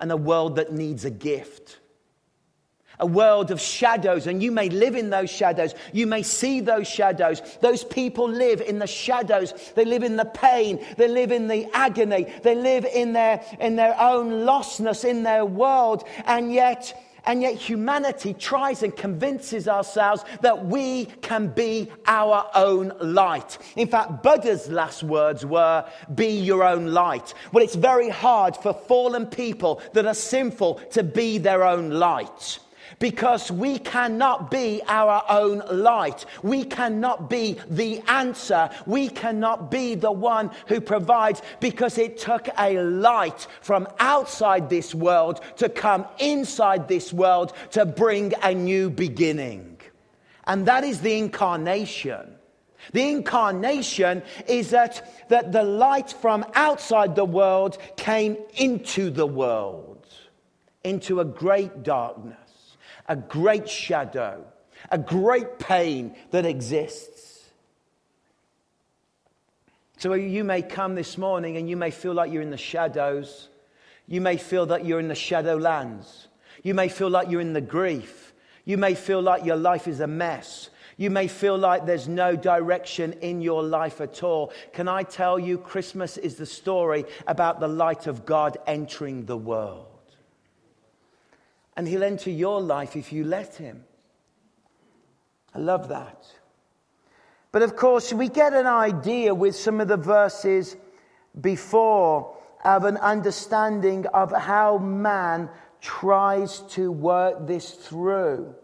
and 0.00 0.10
a 0.10 0.16
world 0.16 0.56
that 0.56 0.72
needs 0.72 1.04
a 1.04 1.10
gift. 1.10 1.78
A 2.98 3.06
world 3.06 3.52
of 3.52 3.60
shadows, 3.60 4.26
and 4.26 4.42
you 4.42 4.50
may 4.50 4.70
live 4.70 4.96
in 4.96 5.10
those 5.10 5.30
shadows. 5.30 5.72
You 5.92 6.08
may 6.08 6.24
see 6.24 6.60
those 6.60 6.88
shadows. 6.88 7.40
Those 7.60 7.84
people 7.84 8.28
live 8.28 8.60
in 8.60 8.80
the 8.80 8.88
shadows. 8.88 9.54
They 9.76 9.84
live 9.84 10.02
in 10.02 10.16
the 10.16 10.24
pain. 10.24 10.84
They 10.96 11.06
live 11.06 11.30
in 11.30 11.46
the 11.46 11.68
agony. 11.72 12.26
They 12.42 12.56
live 12.56 12.84
in 12.86 13.12
their, 13.12 13.44
in 13.60 13.76
their 13.76 13.94
own 14.00 14.44
lostness 14.44 15.04
in 15.04 15.22
their 15.22 15.44
world. 15.44 16.02
And 16.24 16.52
yet, 16.52 17.00
and 17.28 17.42
yet, 17.42 17.56
humanity 17.56 18.32
tries 18.32 18.82
and 18.82 18.96
convinces 18.96 19.68
ourselves 19.68 20.24
that 20.40 20.64
we 20.64 21.04
can 21.20 21.48
be 21.48 21.92
our 22.06 22.50
own 22.54 22.90
light. 23.00 23.58
In 23.76 23.86
fact, 23.86 24.22
Buddha's 24.22 24.68
last 24.68 25.02
words 25.02 25.44
were, 25.44 25.84
Be 26.14 26.28
your 26.28 26.64
own 26.64 26.86
light. 26.86 27.34
Well, 27.52 27.62
it's 27.62 27.74
very 27.74 28.08
hard 28.08 28.56
for 28.56 28.72
fallen 28.72 29.26
people 29.26 29.82
that 29.92 30.06
are 30.06 30.14
sinful 30.14 30.76
to 30.92 31.02
be 31.02 31.36
their 31.36 31.64
own 31.64 31.90
light 31.90 32.60
because 32.98 33.50
we 33.50 33.78
cannot 33.78 34.50
be 34.50 34.82
our 34.88 35.24
own 35.28 35.62
light. 35.70 36.24
We 36.42 36.64
cannot 36.64 37.30
be 37.30 37.58
the 37.68 38.02
answer. 38.08 38.70
We 38.86 39.08
cannot 39.08 39.70
be 39.70 39.94
the 39.94 40.12
one 40.12 40.50
who 40.66 40.80
provides 40.80 41.42
because 41.60 41.98
it 41.98 42.18
took 42.18 42.48
a 42.58 42.80
light 42.80 43.46
from 43.60 43.88
outside 43.98 44.68
this 44.68 44.94
world 44.94 45.40
to 45.56 45.68
come 45.68 46.06
inside 46.18 46.88
this 46.88 47.12
world 47.12 47.52
to 47.72 47.86
bring 47.86 48.34
a 48.42 48.54
new 48.54 48.90
beginning. 48.90 49.80
And 50.46 50.66
that 50.66 50.84
is 50.84 51.00
the 51.00 51.18
incarnation. 51.18 52.34
The 52.92 53.10
incarnation 53.10 54.22
is 54.46 54.70
that, 54.70 55.28
that 55.28 55.52
the 55.52 55.62
light 55.62 56.12
from 56.12 56.44
outside 56.54 57.16
the 57.16 57.24
world 57.24 57.76
came 57.96 58.38
into 58.56 59.10
the 59.10 59.26
world, 59.26 60.06
into 60.84 61.20
a 61.20 61.24
great 61.24 61.82
darkness 61.82 62.37
a 63.08 63.16
great 63.16 63.68
shadow, 63.68 64.44
a 64.90 64.98
great 64.98 65.58
pain 65.58 66.14
that 66.30 66.46
exists. 66.46 67.48
So 69.96 70.14
you 70.14 70.44
may 70.44 70.62
come 70.62 70.94
this 70.94 71.18
morning 71.18 71.56
and 71.56 71.68
you 71.68 71.76
may 71.76 71.90
feel 71.90 72.12
like 72.12 72.30
you're 72.30 72.42
in 72.42 72.50
the 72.50 72.56
shadows. 72.56 73.48
You 74.06 74.20
may 74.20 74.36
feel 74.36 74.66
that 74.66 74.84
you're 74.84 75.00
in 75.00 75.08
the 75.08 75.14
shadowlands. 75.14 76.26
You 76.62 76.74
may 76.74 76.88
feel 76.88 77.10
like 77.10 77.30
you're 77.30 77.40
in 77.40 77.52
the 77.52 77.60
grief. 77.60 78.32
You 78.64 78.76
may 78.76 78.94
feel 78.94 79.20
like 79.20 79.44
your 79.44 79.56
life 79.56 79.88
is 79.88 80.00
a 80.00 80.06
mess. 80.06 80.70
You 80.96 81.10
may 81.10 81.26
feel 81.26 81.56
like 81.56 81.86
there's 81.86 82.08
no 82.08 82.36
direction 82.36 83.14
in 83.14 83.40
your 83.40 83.62
life 83.62 84.00
at 84.00 84.22
all. 84.22 84.52
Can 84.72 84.88
I 84.88 85.04
tell 85.04 85.38
you, 85.38 85.58
Christmas 85.58 86.16
is 86.16 86.36
the 86.36 86.46
story 86.46 87.04
about 87.26 87.60
the 87.60 87.68
light 87.68 88.06
of 88.06 88.26
God 88.26 88.58
entering 88.66 89.24
the 89.24 89.36
world 89.36 89.87
and 91.78 91.86
He'll 91.86 92.02
enter 92.02 92.28
your 92.28 92.60
life 92.60 92.96
if 92.96 93.12
you 93.12 93.22
let 93.22 93.54
Him. 93.54 93.84
I 95.54 95.60
love 95.60 95.88
that. 95.88 96.26
But 97.52 97.62
of 97.62 97.76
course, 97.76 98.12
we 98.12 98.28
get 98.28 98.52
an 98.52 98.66
idea 98.66 99.32
with 99.32 99.54
some 99.54 99.80
of 99.80 99.86
the 99.86 99.96
verses 99.96 100.76
before 101.40 102.36
of 102.64 102.84
an 102.84 102.96
understanding 102.96 104.06
of 104.06 104.32
how 104.32 104.78
man 104.78 105.48
tries 105.80 106.62
to 106.70 106.90
work 106.90 107.46
this 107.46 107.70
through. 107.70 108.56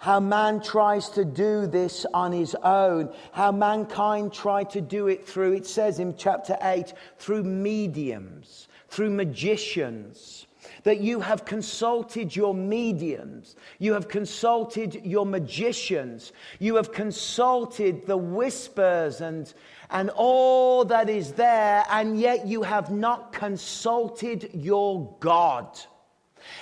How 0.00 0.18
man 0.18 0.60
tries 0.60 1.08
to 1.10 1.24
do 1.24 1.68
this 1.68 2.04
on 2.12 2.32
his 2.32 2.56
own. 2.64 3.14
How 3.30 3.52
mankind 3.52 4.32
tried 4.32 4.70
to 4.70 4.80
do 4.80 5.06
it 5.06 5.24
through, 5.24 5.52
it 5.52 5.66
says 5.66 6.00
in 6.00 6.16
chapter 6.16 6.58
8, 6.60 6.92
through 7.18 7.44
mediums, 7.44 8.66
through 8.88 9.10
magicians 9.10 10.46
that 10.86 11.00
you 11.00 11.18
have 11.18 11.44
consulted 11.44 12.36
your 12.36 12.54
mediums, 12.54 13.56
you 13.80 13.92
have 13.94 14.06
consulted 14.06 14.94
your 15.04 15.26
magicians, 15.26 16.32
you 16.60 16.76
have 16.76 16.92
consulted 16.92 18.06
the 18.06 18.16
whispers 18.16 19.20
and, 19.20 19.52
and 19.90 20.10
all 20.10 20.84
that 20.84 21.10
is 21.10 21.32
there, 21.32 21.84
and 21.90 22.20
yet 22.20 22.46
you 22.46 22.62
have 22.62 22.92
not 22.92 23.32
consulted 23.32 24.48
your 24.54 25.12
God. 25.18 25.76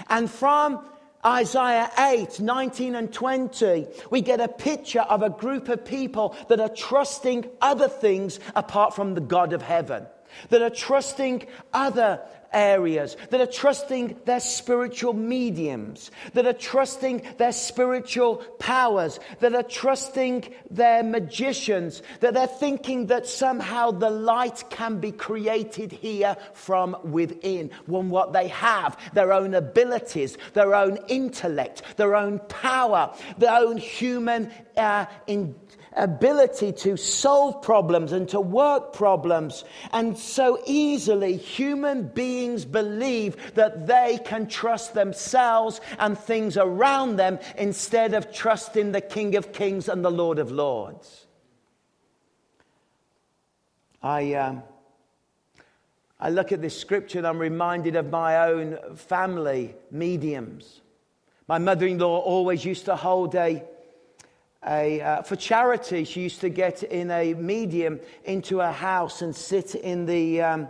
And 0.09 0.31
from 0.31 0.89
Isaiah 1.27 1.91
8, 1.99 2.41
19 2.41 2.95
and 2.95 3.13
20, 3.13 3.87
we 4.11 4.23
get 4.23 4.41
a 4.41 4.49
picture 4.49 5.03
of 5.03 5.23
a 5.23 5.29
group 5.29 5.69
of 5.69 5.85
people 5.85 6.35
that 6.49 6.61
are 6.61 6.71
trusting 6.71 7.51
other 7.61 7.89
things 7.89 8.41
apart 8.57 8.97
from 8.97 9.13
the 9.13 9.21
God 9.21 9.53
of 9.53 9.61
heaven, 9.61 10.07
that 10.49 10.63
are 10.63 10.71
trusting 10.71 11.47
other 11.75 12.23
areas, 12.55 13.17
that 13.31 13.41
are 13.41 13.47
trusting 13.47 14.17
their 14.25 14.41
spiritual 14.41 15.13
mediums, 15.13 16.11
that 16.33 16.47
are 16.47 16.53
trusting 16.53 17.23
their 17.37 17.53
spiritual 17.53 18.37
powers, 18.59 19.21
that 19.41 19.55
are 19.55 19.63
trusting 19.63 20.45
their 20.71 21.03
magicians, 21.03 22.03
that 22.21 22.35
they're 22.35 22.47
thinking 22.47 23.07
that 23.07 23.27
somehow 23.27 23.91
the 23.91 24.11
light 24.11 24.65
can 24.71 25.01
be 25.01 25.13
created 25.13 25.93
here 25.93 26.37
from 26.53 26.97
within, 27.05 27.71
from 27.87 28.11
what 28.11 28.33
they 28.33 28.49
have, 28.49 28.97
their 29.13 29.33
own 29.33 29.55
abilities, 29.55 30.39
their 30.53 30.75
own 30.75 30.99
intellect, 31.09 31.83
their 31.97 32.15
own 32.15 32.39
power, 32.49 33.15
their 33.39 33.55
own 33.55 33.77
human 33.77 34.51
uh, 34.77 35.07
ability 35.97 36.73
to 36.73 36.97
solve 36.97 37.63
problems 37.63 38.13
and 38.13 38.29
to 38.31 38.41
work 38.41 38.93
problems. 38.93 39.65
And 39.93 40.19
so 40.19 40.61
easily, 40.67 41.37
human 41.37 42.09
beings 42.09 42.65
believe 42.65 43.55
that 43.55 43.87
they 43.87 44.19
can 44.25 44.49
trust 44.49 44.95
themselves 44.95 45.81
and 45.99 46.19
things 46.19 46.57
around 46.57 47.17
them 47.17 47.39
instead 47.57 48.15
of 48.15 48.33
trusting 48.33 48.93
the 48.93 49.01
King 49.01 49.37
of 49.37 49.53
Kings 49.53 49.89
and 49.89 50.05
the 50.05 50.11
Lord 50.11 50.39
of 50.39 50.51
Lords. 50.51 51.27
I, 54.03 54.35
um, 54.35 54.63
I 56.21 56.31
look 56.31 56.53
at 56.53 56.61
this 56.61 56.79
scripture 56.79 57.19
and 57.19 57.27
I'm 57.27 57.39
reminded 57.39 57.97
of 57.97 58.11
my 58.11 58.49
own 58.49 58.79
family 58.97 59.75
mediums. 59.91 60.83
My 61.49 61.59
mother 61.59 61.87
in 61.87 61.99
law 61.99 62.19
always 62.19 62.65
used 62.65 62.87
to 62.87 62.97
hold 62.97 63.35
a 63.35 63.63
a, 64.67 65.01
uh, 65.01 65.23
for 65.23 65.37
charity, 65.37 66.05
she 66.05 66.23
used 66.23 66.41
to 66.41 66.49
get 66.49 66.83
in 66.83 67.11
a 67.11 67.35
medium 67.35 68.01
into 68.25 68.61
a 68.61 68.73
house 68.73 69.23
and 69.23 69.35
sit 69.35 69.75
in 69.75 70.07
the 70.07 70.43
um, 70.43 70.69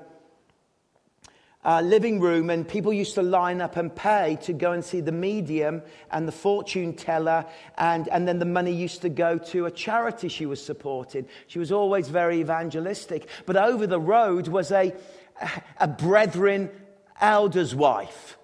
uh, 1.64 1.80
living 1.80 2.20
room, 2.20 2.50
and 2.50 2.68
people 2.68 2.92
used 2.92 3.14
to 3.14 3.22
line 3.22 3.60
up 3.60 3.76
and 3.76 3.94
pay 3.94 4.36
to 4.42 4.52
go 4.52 4.72
and 4.72 4.84
see 4.84 5.00
the 5.00 5.12
medium 5.12 5.82
and 6.10 6.28
the 6.28 6.32
fortune 6.32 6.92
teller, 6.94 7.46
and, 7.78 8.08
and 8.08 8.28
then 8.28 8.38
the 8.38 8.44
money 8.44 8.72
used 8.72 9.02
to 9.02 9.08
go 9.08 9.38
to 9.38 9.66
a 9.66 9.70
charity 9.70 10.28
she 10.28 10.44
was 10.44 10.64
supporting. 10.64 11.26
She 11.46 11.58
was 11.58 11.72
always 11.72 12.08
very 12.08 12.40
evangelistic. 12.40 13.28
But 13.46 13.56
over 13.56 13.86
the 13.86 14.00
road 14.00 14.48
was 14.48 14.72
a, 14.72 14.92
a 15.78 15.88
brethren 15.88 16.70
elder's 17.20 17.74
wife 17.74 18.36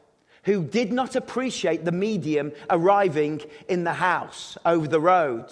who 0.44 0.64
did 0.64 0.92
not 0.92 1.16
appreciate 1.16 1.84
the 1.84 1.92
medium 1.92 2.52
arriving 2.70 3.42
in 3.68 3.84
the 3.84 3.92
house 3.92 4.56
over 4.64 4.86
the 4.86 5.00
road. 5.00 5.46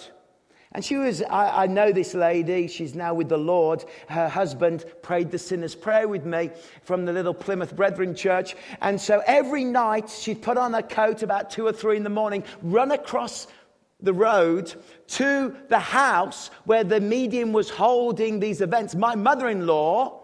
And 0.71 0.85
she 0.85 0.97
was, 0.97 1.23
I, 1.23 1.63
I, 1.63 1.67
know 1.67 1.91
this 1.91 2.13
lady, 2.13 2.67
she's 2.67 2.93
now 2.93 3.15
with 3.15 3.27
the 3.27 3.37
Lord. 3.37 3.83
Her 4.07 4.29
husband 4.29 4.85
prayed 5.01 5.31
the 5.31 5.39
sinner's 5.39 5.73
prayer 5.73 6.07
with 6.07 6.25
me 6.25 6.51
from 6.83 7.05
the 7.05 7.13
little 7.13 7.33
Plymouth 7.33 7.75
Brethren 7.75 8.13
church. 8.13 8.55
And 8.81 9.01
so 9.01 9.23
every 9.25 9.63
night 9.63 10.11
she'd 10.11 10.43
put 10.43 10.57
on 10.57 10.73
her 10.73 10.83
coat 10.83 11.23
about 11.23 11.49
two 11.49 11.65
or 11.65 11.73
three 11.73 11.97
in 11.97 12.03
the 12.03 12.11
morning, 12.11 12.43
run 12.61 12.91
across 12.91 13.47
the 14.01 14.13
road 14.13 14.73
to 15.07 15.55
the 15.69 15.79
house 15.79 16.51
where 16.65 16.83
the 16.83 17.01
medium 17.01 17.51
was 17.51 17.71
holding 17.71 18.39
these 18.39 18.61
events. 18.61 18.93
My 18.93 19.15
mother 19.15 19.49
in 19.49 19.65
law 19.65 20.18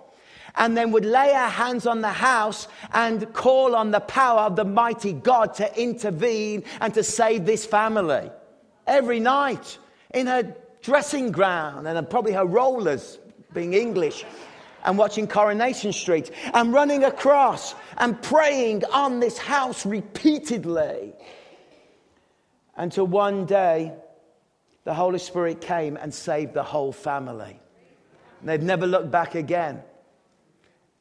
and 0.58 0.76
then 0.76 0.92
would 0.92 1.06
lay 1.06 1.34
our 1.34 1.50
hands 1.50 1.86
on 1.86 2.02
the 2.02 2.10
house 2.10 2.68
and 2.94 3.32
call 3.34 3.76
on 3.76 3.92
the 3.92 4.00
power 4.00 4.42
of 4.42 4.56
the 4.56 4.66
mighty 4.66 5.14
God 5.14 5.54
to 5.56 5.82
intervene 5.82 6.64
and 6.82 6.94
to 6.94 7.04
save 7.04 7.46
this 7.46 7.66
family. 7.66 8.32
Every 8.88 9.20
night 9.20 9.78
in 10.14 10.28
her 10.28 10.56
dressing 10.82 11.32
gown 11.32 11.88
and 11.88 12.10
probably 12.10 12.34
her 12.34 12.46
rollers, 12.46 13.20
being 13.54 13.74
English. 13.74 14.26
and 14.86 15.00
watching 15.00 15.28
Coronation 15.28 15.92
Street 15.92 16.30
and 16.54 16.72
running 16.72 17.04
across 17.04 17.74
and 17.98 18.22
praying 18.22 18.86
on 18.94 19.20
this 19.20 19.36
house 19.38 19.84
repeatedly 19.84 21.12
until 22.78 23.08
one 23.08 23.48
day 23.48 23.92
the 24.84 24.94
Holy 24.94 25.20
Spirit 25.20 25.60
came 25.60 25.98
and 25.98 26.14
saved 26.14 26.54
the 26.54 26.64
whole 26.64 26.92
family. 26.92 27.60
And 28.40 28.50
they've 28.50 28.62
never 28.62 28.86
looked 28.86 29.10
back 29.10 29.34
again. 29.34 29.82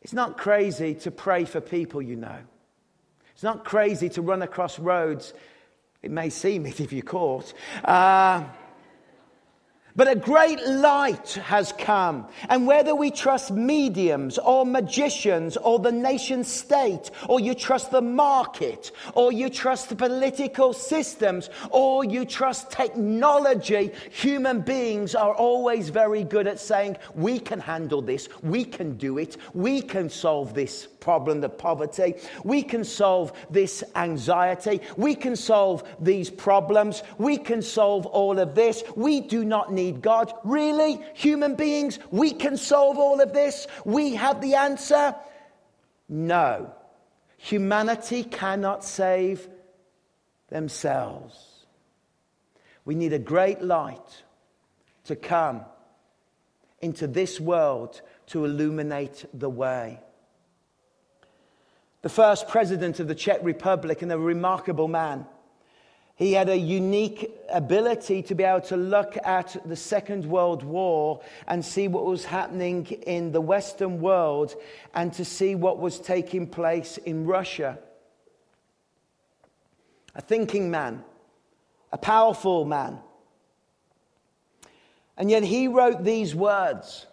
It's 0.05 0.13
not 0.13 0.37
crazy 0.37 0.95
to 0.97 1.11
pray 1.11 1.47
for 1.47 1.61
people 1.63 2.03
you 2.03 2.17
know. 2.17 2.39
It's 3.33 3.43
not 3.43 3.65
crazy 3.65 4.11
to 4.11 4.23
run 4.23 4.43
across 4.43 4.79
roads. 4.79 5.33
It 6.03 6.11
may 6.11 6.29
seem 6.29 6.67
it 6.67 6.81
if 6.81 6.93
you're 6.93 7.03
caught. 7.03 7.53
Uh, 7.83 8.45
but 9.97 10.09
a 10.09 10.17
great 10.17 10.61
light 10.67 11.33
has 11.45 11.73
come. 11.73 12.27
And 12.49 12.67
whether 12.67 12.95
we 12.95 13.11
trust 13.11 13.51
mediums 13.51 14.39
or 14.39 14.67
magicians 14.67 15.57
or 15.57 15.79
the 15.79 15.93
nation 15.93 16.45
state, 16.45 17.11
or 17.29 17.41
you 17.41 17.55
trust 17.55 17.91
the 17.91 18.03
market, 18.03 18.91
or 19.15 19.33
you 19.33 19.49
trust 19.49 19.89
the 19.89 19.97
political 19.97 20.73
systems, 20.73 21.51
or 21.71 22.05
you 22.05 22.25
trust 22.25 22.71
technology, 22.71 23.93
human 24.11 24.61
beings 24.61 25.15
are 25.15 25.35
always 25.35 25.91
very 25.91 26.25
good 26.25 26.47
at 26.47 26.59
saying, 26.59 26.97
we 27.15 27.39
can 27.39 27.61
handle 27.61 28.03
this, 28.03 28.29
we 28.43 28.65
can 28.65 28.97
do 28.97 29.19
it, 29.19 29.37
we 29.53 29.81
can 29.81 30.09
solve 30.11 30.55
this 30.55 30.89
problem, 31.05 31.45
of 31.45 31.59
poverty. 31.59 32.15
We 32.45 32.63
can 32.63 32.83
solve 32.83 33.33
this 33.51 33.85
anxiety. 33.95 34.81
We 34.97 35.15
can 35.15 35.37
solve 35.37 35.85
these 36.01 36.31
problems. 36.31 37.03
We 37.19 37.37
can 37.37 37.61
solve 37.61 38.07
all 38.07 38.39
of 38.39 38.55
this. 38.55 38.83
We 38.97 39.21
do 39.21 39.45
not 39.45 39.71
need 39.85 40.03
God. 40.03 40.33
Really? 40.45 41.01
Human 41.15 41.55
beings, 41.55 41.99
we 42.11 42.33
can 42.33 42.57
solve 42.57 42.99
all 42.99 43.21
of 43.21 43.33
this? 43.33 43.67
We 43.85 44.15
have 44.15 44.41
the 44.41 44.55
answer? 44.55 45.15
No. 46.09 46.73
Humanity 47.37 48.25
cannot 48.25 48.85
save 48.85 49.49
themselves. 50.49 51.37
We 52.85 52.95
need 52.95 53.13
a 53.13 53.19
great 53.19 53.63
light 53.63 54.23
to 55.05 55.17
come 55.17 55.63
into 56.81 57.07
this 57.07 57.41
world 57.41 58.01
to 58.27 58.45
illuminate 58.45 59.25
the 59.33 59.51
way 59.51 60.01
the 62.05 62.11
first 62.11 62.49
president 62.49 63.01
of 63.01 63.09
the 63.09 63.15
Czech 63.15 63.39
Republic 63.43 64.03
and 64.03 64.13
a 64.13 64.19
remarkable 64.19 64.89
man. 64.89 65.25
He 66.17 66.33
had 66.33 66.49
a 66.49 66.57
unique 66.57 67.35
ability 67.51 68.23
to 68.25 68.35
be 68.37 68.45
able 68.45 68.61
to 68.69 68.77
look 68.77 69.19
at 69.25 69.57
the 69.65 69.75
Second 69.75 70.25
World 70.25 70.63
War 70.63 71.21
and 71.49 71.65
see 71.65 71.89
what 71.89 72.05
was 72.05 72.25
happening 72.25 72.87
in 72.87 73.33
the 73.33 73.41
Western 73.41 74.01
world 74.01 74.55
and 74.95 75.13
to 75.15 75.25
see 75.25 75.57
what 75.57 75.81
was 75.81 75.99
taking 75.99 76.47
place 76.47 76.99
in 76.99 77.27
Russia. 77.27 77.79
A 80.15 80.21
thinking 80.21 80.71
man, 80.71 81.03
a 81.93 81.99
powerful 81.99 82.65
man. 82.65 83.01
And 85.17 85.31
yet 85.31 85.43
he 85.43 85.67
wrote 85.67 86.05
these 86.05 86.33
words. 86.33 87.07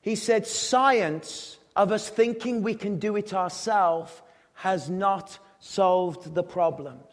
He 0.00 0.16
said, 0.16 0.44
Science 0.48 1.56
of 1.76 1.92
us 1.92 2.08
thinking 2.08 2.62
we 2.62 2.74
can 2.74 2.98
do 2.98 3.14
it 3.14 3.32
ourselves 3.32 4.10
has 4.54 4.90
not 4.90 5.38
solved 5.60 6.34
the 6.34 6.42
problems. 6.42 7.04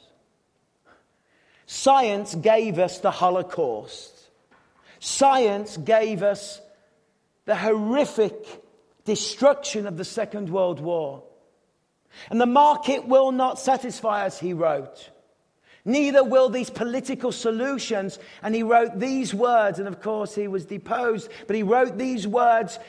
Science 1.66 2.34
gave 2.34 2.80
us 2.80 3.00
the 3.00 3.12
Holocaust. 3.12 4.13
Science 5.00 5.77
gave 5.77 6.24
us 6.24 6.62
the 7.46 7.56
horrific 7.56 8.34
destruction 9.06 9.86
of 9.86 9.98
the 9.98 10.06
Second 10.06 10.50
World 10.50 10.80
War. 10.80 11.24
And 12.30 12.42
the 12.42 12.46
market 12.46 13.06
will 13.06 13.32
not 13.32 13.60
satisfy 13.60 14.25
us, 14.25 14.39
he 14.39 14.54
wrote. 14.54 15.12
Neither 15.86 16.24
will 16.24 16.50
these 16.50 16.70
political 16.70 17.32
solutions. 17.32 18.18
And 18.42 18.56
he 18.56 18.63
wrote 18.63 19.00
these 19.00 19.34
words, 19.34 19.80
and 19.80 19.88
of 19.88 20.01
course 20.01 20.36
he 20.36 20.48
was 20.48 20.66
deposed, 20.66 21.30
but 21.48 21.56
he 21.56 21.63
wrote 21.63 21.98
these 21.98 22.27
words 22.27 22.80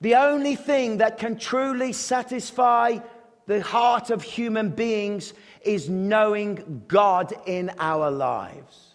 the 0.00 0.14
only 0.14 0.54
thing 0.54 0.98
that 0.98 1.18
can 1.18 1.38
truly 1.38 1.92
satisfy 1.92 2.98
the 3.48 3.62
heart 3.62 4.10
of 4.10 4.22
human 4.22 4.68
beings 4.68 5.32
is 5.62 5.88
knowing 5.88 6.84
God 6.86 7.32
in 7.46 7.72
our 7.78 8.10
lives. 8.10 8.94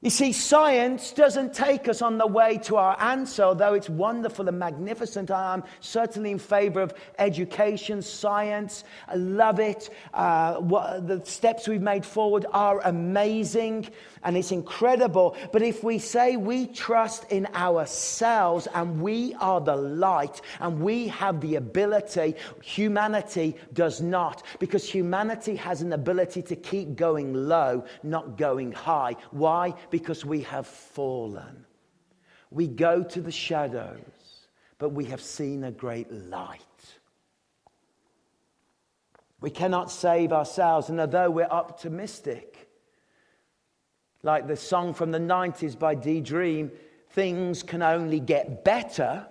You 0.00 0.10
see, 0.10 0.30
science 0.30 1.10
doesn't 1.10 1.54
take 1.54 1.88
us 1.88 2.02
on 2.02 2.18
the 2.18 2.26
way 2.28 2.58
to 2.58 2.76
our 2.76 2.96
answer, 3.00 3.42
although 3.42 3.74
it's 3.74 3.88
wonderful 3.88 4.46
and 4.46 4.56
magnificent. 4.56 5.32
I'm 5.32 5.64
certainly 5.80 6.30
in 6.30 6.38
favor 6.38 6.80
of 6.80 6.94
education, 7.18 8.00
science. 8.00 8.84
I 9.08 9.16
love 9.16 9.58
it. 9.58 9.90
Uh, 10.14 10.58
what, 10.58 11.08
the 11.08 11.24
steps 11.24 11.66
we've 11.66 11.82
made 11.82 12.06
forward 12.06 12.46
are 12.52 12.80
amazing 12.84 13.88
and 14.26 14.36
it's 14.36 14.50
incredible. 14.50 15.36
But 15.52 15.62
if 15.62 15.84
we 15.84 16.00
say 16.00 16.36
we 16.36 16.66
trust 16.66 17.30
in 17.30 17.46
ourselves 17.54 18.66
and 18.74 19.00
we 19.00 19.34
are 19.34 19.60
the 19.60 19.76
light 19.76 20.40
and 20.58 20.80
we 20.80 21.06
have 21.08 21.40
the 21.40 21.54
ability, 21.54 22.34
humanity 22.60 23.54
does 23.72 24.00
not. 24.00 24.42
Because 24.58 24.84
humanity 24.84 25.54
has 25.54 25.80
an 25.80 25.92
ability 25.92 26.42
to 26.42 26.56
keep 26.56 26.96
going 26.96 27.34
low, 27.34 27.84
not 28.02 28.36
going 28.36 28.72
high. 28.72 29.14
Why? 29.30 29.74
Because 29.90 30.24
we 30.24 30.42
have 30.42 30.66
fallen. 30.66 31.64
We 32.50 32.66
go 32.66 33.04
to 33.04 33.20
the 33.20 33.30
shadows, 33.30 34.48
but 34.78 34.88
we 34.88 35.04
have 35.04 35.22
seen 35.22 35.62
a 35.62 35.70
great 35.70 36.10
light. 36.10 36.60
We 39.40 39.50
cannot 39.50 39.92
save 39.92 40.32
ourselves, 40.32 40.88
and 40.88 41.00
although 41.00 41.30
we're 41.30 41.44
optimistic, 41.44 42.55
like 44.26 44.48
the 44.48 44.56
song 44.56 44.92
from 44.92 45.12
the 45.12 45.20
90s 45.20 45.78
by 45.78 45.94
D:Ream, 45.94 46.72
things 47.10 47.62
can 47.62 47.80
only 47.80 48.18
get 48.18 48.64
better. 48.64 49.24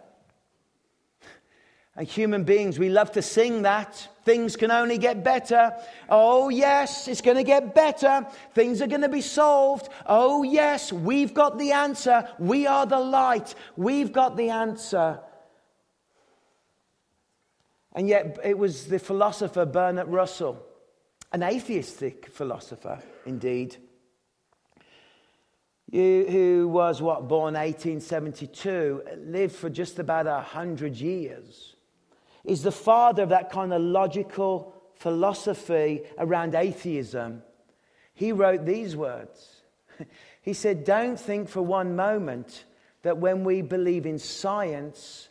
And 1.97 2.07
human 2.07 2.45
beings, 2.45 2.79
we 2.79 2.89
love 2.89 3.11
to 3.11 3.21
sing 3.21 3.63
that. 3.63 4.07
Things 4.23 4.55
can 4.55 4.71
only 4.71 4.97
get 4.97 5.23
better. 5.23 5.73
Oh, 6.09 6.47
yes, 6.49 7.07
it's 7.09 7.21
going 7.21 7.37
to 7.37 7.43
get 7.43 7.75
better. 7.75 8.25
Things 8.53 8.81
are 8.81 8.87
going 8.87 9.01
to 9.01 9.09
be 9.09 9.21
solved. 9.21 9.89
Oh, 10.05 10.43
yes, 10.43 10.91
we've 10.91 11.33
got 11.33 11.57
the 11.57 11.73
answer. 11.73 12.27
We 12.39 12.65
are 12.65 12.85
the 12.85 12.99
light. 12.99 13.53
We've 13.75 14.13
got 14.13 14.37
the 14.37 14.49
answer. 14.49 15.19
And 17.91 18.07
yet, 18.07 18.39
it 18.43 18.57
was 18.57 18.87
the 18.87 18.99
philosopher 18.99 19.65
Bertrand 19.65 20.11
Russell, 20.11 20.65
an 21.33 21.43
atheistic 21.43 22.27
philosopher 22.27 23.01
indeed, 23.25 23.77
who 25.91 26.67
was 26.71 27.01
what 27.01 27.27
born 27.27 27.53
1872 27.53 29.03
lived 29.17 29.55
for 29.55 29.69
just 29.69 29.99
about 29.99 30.27
a 30.27 30.41
hundred 30.41 30.95
years 30.95 31.75
is 32.43 32.63
the 32.63 32.71
father 32.71 33.23
of 33.23 33.29
that 33.29 33.51
kind 33.51 33.73
of 33.73 33.81
logical 33.81 34.73
philosophy 34.95 36.01
around 36.17 36.55
atheism. 36.55 37.41
He 38.13 38.31
wrote 38.31 38.65
these 38.65 38.95
words. 38.95 39.61
He 40.41 40.53
said 40.53 40.83
don't 40.83 41.19
think 41.19 41.49
for 41.49 41.63
one 41.63 41.95
moment 41.95 42.65
that 43.01 43.17
when 43.17 43.43
we 43.43 43.63
believe 43.63 44.05
in 44.05 44.19
science 44.19 45.29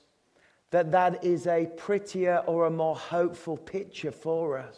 that 0.70 0.90
that 0.90 1.22
is 1.22 1.46
a 1.46 1.66
prettier 1.76 2.42
or 2.46 2.66
a 2.66 2.70
more 2.70 2.96
hopeful 2.96 3.56
picture 3.56 4.10
for 4.10 4.58
us. 4.58 4.76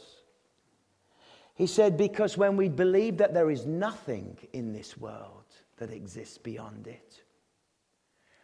He 1.54 1.66
said 1.66 1.96
because 1.96 2.36
when 2.36 2.58
we 2.58 2.68
believe 2.68 3.16
that 3.16 3.32
there 3.32 3.50
is 3.50 3.64
nothing 3.64 4.36
in 4.52 4.74
this 4.74 4.94
world 4.98 5.35
that 5.78 5.90
exists 5.90 6.38
beyond 6.38 6.86
it, 6.86 7.22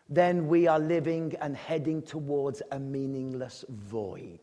then 0.08 0.48
we 0.48 0.66
are 0.66 0.78
living 0.78 1.34
and 1.40 1.56
heading 1.56 2.02
towards 2.02 2.62
a 2.70 2.78
meaningless 2.78 3.64
void. 3.68 4.40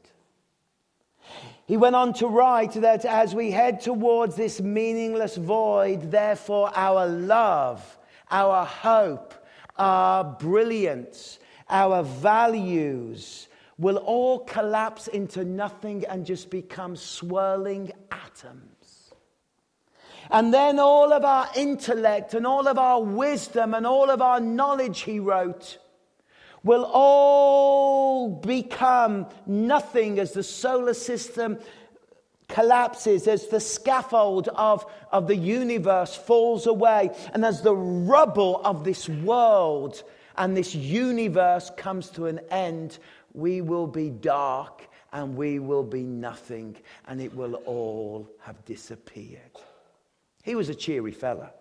He 1.65 1.77
went 1.77 1.95
on 1.95 2.13
to 2.13 2.27
write 2.27 2.73
that 2.73 3.05
as 3.05 3.35
we 3.35 3.51
head 3.51 3.81
towards 3.81 4.35
this 4.35 4.59
meaningless 4.59 5.35
void, 5.35 6.09
therefore 6.11 6.71
our 6.75 7.07
love, 7.07 7.97
our 8.31 8.65
hope, 8.65 9.33
our 9.77 10.23
brilliance, 10.23 11.39
our 11.69 12.03
values 12.03 13.47
will 13.77 13.97
all 13.97 14.39
collapse 14.39 15.07
into 15.07 15.45
nothing 15.45 16.05
and 16.05 16.25
just 16.25 16.49
become 16.49 16.95
swirling 16.95 17.91
atoms. 18.11 18.78
And 20.29 20.53
then 20.53 20.79
all 20.79 21.11
of 21.11 21.25
our 21.25 21.49
intellect 21.55 22.33
and 22.33 22.45
all 22.45 22.67
of 22.67 22.77
our 22.77 23.01
wisdom 23.01 23.73
and 23.73 23.87
all 23.87 24.09
of 24.09 24.21
our 24.21 24.39
knowledge, 24.39 25.01
he 25.01 25.19
wrote, 25.19 25.79
will 26.63 26.89
all 26.91 28.29
become 28.29 29.27
nothing 29.45 30.19
as 30.19 30.33
the 30.33 30.43
solar 30.43 30.93
system 30.93 31.57
collapses, 32.47 33.27
as 33.27 33.47
the 33.47 33.59
scaffold 33.59 34.49
of, 34.49 34.85
of 35.11 35.27
the 35.27 35.35
universe 35.35 36.15
falls 36.15 36.67
away, 36.67 37.11
and 37.33 37.45
as 37.45 37.61
the 37.61 37.75
rubble 37.75 38.61
of 38.65 38.83
this 38.83 39.07
world 39.07 40.03
and 40.37 40.57
this 40.57 40.75
universe 40.75 41.71
comes 41.77 42.09
to 42.09 42.25
an 42.25 42.39
end, 42.49 42.97
we 43.33 43.61
will 43.61 43.87
be 43.87 44.09
dark 44.09 44.87
and 45.11 45.35
we 45.35 45.59
will 45.59 45.83
be 45.83 46.03
nothing, 46.03 46.75
and 47.07 47.21
it 47.21 47.33
will 47.35 47.55
all 47.65 48.29
have 48.41 48.63
disappeared. 48.65 49.39
He 50.43 50.55
was 50.55 50.69
a 50.69 50.75
cheery 50.75 51.11
fella. 51.11 51.51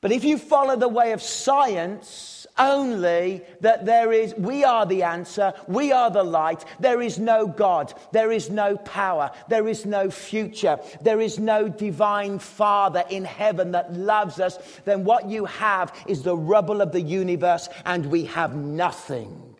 But 0.00 0.12
if 0.12 0.24
you 0.24 0.38
follow 0.38 0.76
the 0.76 0.88
way 0.88 1.12
of 1.12 1.20
science, 1.20 2.46
only 2.58 3.42
that 3.60 3.84
there 3.84 4.12
is, 4.12 4.34
we 4.34 4.64
are 4.64 4.86
the 4.86 5.02
answer, 5.02 5.52
we 5.66 5.92
are 5.92 6.10
the 6.10 6.22
light, 6.22 6.64
there 6.78 7.02
is 7.02 7.18
no 7.18 7.46
God, 7.46 7.92
there 8.10 8.32
is 8.32 8.48
no 8.48 8.78
power, 8.78 9.30
there 9.48 9.68
is 9.68 9.84
no 9.84 10.10
future, 10.10 10.78
there 11.02 11.20
is 11.20 11.38
no 11.38 11.68
divine 11.68 12.38
Father 12.38 13.04
in 13.10 13.26
heaven 13.26 13.72
that 13.72 13.92
loves 13.92 14.40
us, 14.40 14.58
then 14.86 15.04
what 15.04 15.28
you 15.28 15.44
have 15.44 15.94
is 16.06 16.22
the 16.22 16.36
rubble 16.36 16.80
of 16.80 16.92
the 16.92 17.02
universe 17.02 17.68
and 17.84 18.06
we 18.06 18.24
have 18.24 18.56
nothing. 18.56 19.54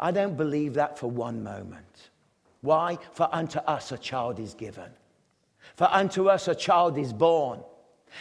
I 0.00 0.10
don't 0.10 0.36
believe 0.36 0.74
that 0.74 0.98
for 0.98 1.08
one 1.08 1.44
moment. 1.44 1.85
Why? 2.60 2.98
For 3.12 3.28
unto 3.32 3.58
us 3.60 3.92
a 3.92 3.98
child 3.98 4.38
is 4.40 4.54
given, 4.54 4.90
for 5.76 5.88
unto 5.90 6.28
us 6.28 6.48
a 6.48 6.54
child 6.54 6.98
is 6.98 7.12
born 7.12 7.60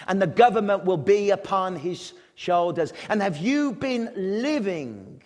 and 0.07 0.21
the 0.21 0.27
government 0.27 0.85
will 0.85 0.97
be 0.97 1.29
upon 1.29 1.75
his 1.75 2.13
shoulders. 2.35 2.93
And 3.09 3.21
have 3.21 3.37
you 3.37 3.73
been 3.73 4.11
living 4.15 5.21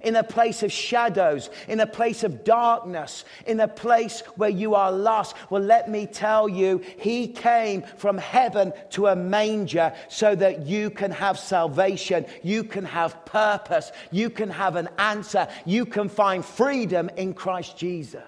in 0.00 0.16
a 0.16 0.24
place 0.24 0.64
of 0.64 0.72
shadows, 0.72 1.48
in 1.68 1.78
a 1.78 1.86
place 1.86 2.24
of 2.24 2.42
darkness, 2.42 3.24
in 3.46 3.60
a 3.60 3.68
place 3.68 4.20
where 4.36 4.50
you 4.50 4.74
are 4.74 4.90
lost? 4.90 5.36
Well, 5.48 5.62
let 5.62 5.88
me 5.88 6.06
tell 6.06 6.48
you, 6.48 6.82
he 6.98 7.28
came 7.28 7.82
from 7.98 8.18
heaven 8.18 8.72
to 8.90 9.08
a 9.08 9.16
manger 9.16 9.92
so 10.08 10.34
that 10.34 10.66
you 10.66 10.90
can 10.90 11.12
have 11.12 11.38
salvation, 11.38 12.26
you 12.42 12.64
can 12.64 12.84
have 12.84 13.24
purpose, 13.24 13.92
you 14.10 14.28
can 14.28 14.50
have 14.50 14.76
an 14.76 14.88
answer, 14.98 15.46
you 15.64 15.86
can 15.86 16.08
find 16.08 16.44
freedom 16.44 17.08
in 17.16 17.34
Christ 17.34 17.76
Jesus. 17.76 18.22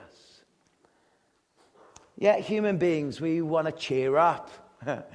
Yet, 2.16 2.40
human 2.40 2.78
beings, 2.78 3.20
we 3.20 3.42
want 3.42 3.66
to 3.66 3.72
cheer 3.72 4.16
up. 4.16 4.50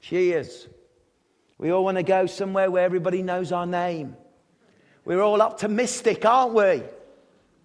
Cheers. 0.00 0.68
We 1.58 1.70
all 1.70 1.84
want 1.84 1.96
to 1.96 2.02
go 2.02 2.26
somewhere 2.26 2.70
where 2.70 2.84
everybody 2.84 3.22
knows 3.22 3.52
our 3.52 3.66
name. 3.66 4.16
We're 5.04 5.20
all 5.20 5.42
optimistic, 5.42 6.24
aren't 6.24 6.54
we? 6.54 6.82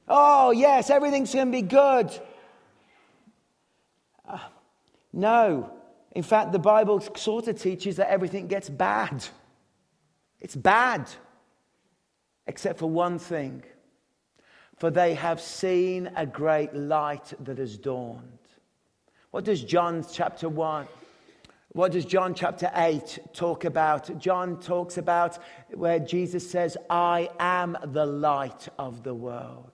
Oh, 0.07 0.51
yes, 0.51 0.89
everything's 0.89 1.33
going 1.33 1.47
to 1.47 1.51
be 1.51 1.61
good. 1.61 2.11
Uh, 4.27 4.39
no. 5.13 5.71
In 6.11 6.23
fact, 6.23 6.51
the 6.51 6.59
Bible 6.59 7.01
sort 7.15 7.47
of 7.47 7.61
teaches 7.61 7.97
that 7.97 8.09
everything 8.09 8.47
gets 8.47 8.69
bad. 8.69 9.23
It's 10.39 10.55
bad. 10.55 11.07
Except 12.47 12.79
for 12.79 12.89
one 12.89 13.19
thing. 13.19 13.63
For 14.77 14.91
they 14.91 15.15
have 15.15 15.41
seen 15.41 16.11
a 16.15 16.25
great 16.25 16.73
light 16.73 17.33
that 17.39 17.57
has 17.57 17.77
dawned. 17.77 18.39
What 19.31 19.43
does 19.43 19.63
John 19.63 20.05
chapter 20.11 20.47
1? 20.47 20.87
What 21.73 21.91
does 21.91 22.05
John 22.05 22.33
chapter 22.33 22.71
8 22.73 23.19
talk 23.33 23.65
about? 23.65 24.17
John 24.19 24.59
talks 24.59 24.97
about 24.97 25.37
where 25.73 25.99
Jesus 25.99 26.49
says, 26.49 26.77
I 26.89 27.29
am 27.39 27.77
the 27.83 28.05
light 28.05 28.67
of 28.79 29.03
the 29.03 29.13
world. 29.13 29.71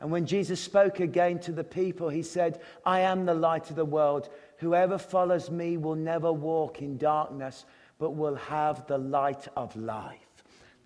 And 0.00 0.10
when 0.10 0.24
Jesus 0.24 0.60
spoke 0.60 1.00
again 1.00 1.38
to 1.40 1.52
the 1.52 1.64
people, 1.64 2.08
he 2.08 2.22
said, 2.22 2.60
I 2.86 3.00
am 3.00 3.26
the 3.26 3.34
light 3.34 3.68
of 3.68 3.76
the 3.76 3.84
world. 3.84 4.30
Whoever 4.58 4.96
follows 4.96 5.50
me 5.50 5.76
will 5.76 5.94
never 5.94 6.32
walk 6.32 6.80
in 6.80 6.96
darkness, 6.96 7.66
but 7.98 8.12
will 8.12 8.36
have 8.36 8.86
the 8.86 8.96
light 8.96 9.46
of 9.56 9.76
life. 9.76 10.29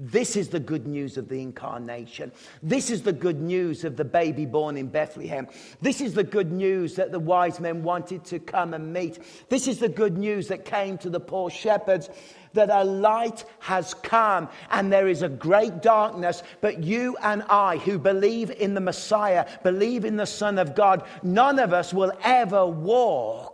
This 0.00 0.34
is 0.34 0.48
the 0.48 0.58
good 0.60 0.88
news 0.88 1.16
of 1.16 1.28
the 1.28 1.40
incarnation. 1.40 2.32
This 2.62 2.90
is 2.90 3.02
the 3.02 3.12
good 3.12 3.40
news 3.40 3.84
of 3.84 3.96
the 3.96 4.04
baby 4.04 4.44
born 4.44 4.76
in 4.76 4.88
Bethlehem. 4.88 5.46
This 5.80 6.00
is 6.00 6.14
the 6.14 6.24
good 6.24 6.50
news 6.50 6.96
that 6.96 7.12
the 7.12 7.20
wise 7.20 7.60
men 7.60 7.84
wanted 7.84 8.24
to 8.26 8.40
come 8.40 8.74
and 8.74 8.92
meet. 8.92 9.20
This 9.48 9.68
is 9.68 9.78
the 9.78 9.88
good 9.88 10.18
news 10.18 10.48
that 10.48 10.64
came 10.64 10.98
to 10.98 11.10
the 11.10 11.20
poor 11.20 11.48
shepherds 11.48 12.10
that 12.54 12.70
a 12.70 12.82
light 12.82 13.44
has 13.60 13.94
come 13.94 14.48
and 14.70 14.92
there 14.92 15.08
is 15.08 15.22
a 15.22 15.28
great 15.28 15.80
darkness. 15.80 16.42
But 16.60 16.82
you 16.82 17.16
and 17.22 17.44
I, 17.48 17.76
who 17.76 17.98
believe 17.98 18.50
in 18.50 18.74
the 18.74 18.80
Messiah, 18.80 19.46
believe 19.62 20.04
in 20.04 20.16
the 20.16 20.26
Son 20.26 20.58
of 20.58 20.74
God, 20.74 21.06
none 21.22 21.60
of 21.60 21.72
us 21.72 21.94
will 21.94 22.12
ever 22.22 22.66
walk 22.66 23.53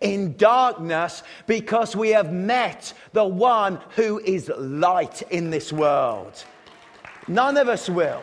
in 0.00 0.36
darkness 0.36 1.22
because 1.46 1.96
we 1.96 2.10
have 2.10 2.32
met 2.32 2.92
the 3.12 3.24
one 3.24 3.80
who 3.90 4.18
is 4.20 4.50
light 4.56 5.22
in 5.30 5.50
this 5.50 5.72
world. 5.72 6.44
None 7.28 7.56
of 7.56 7.68
us 7.68 7.88
will. 7.88 8.22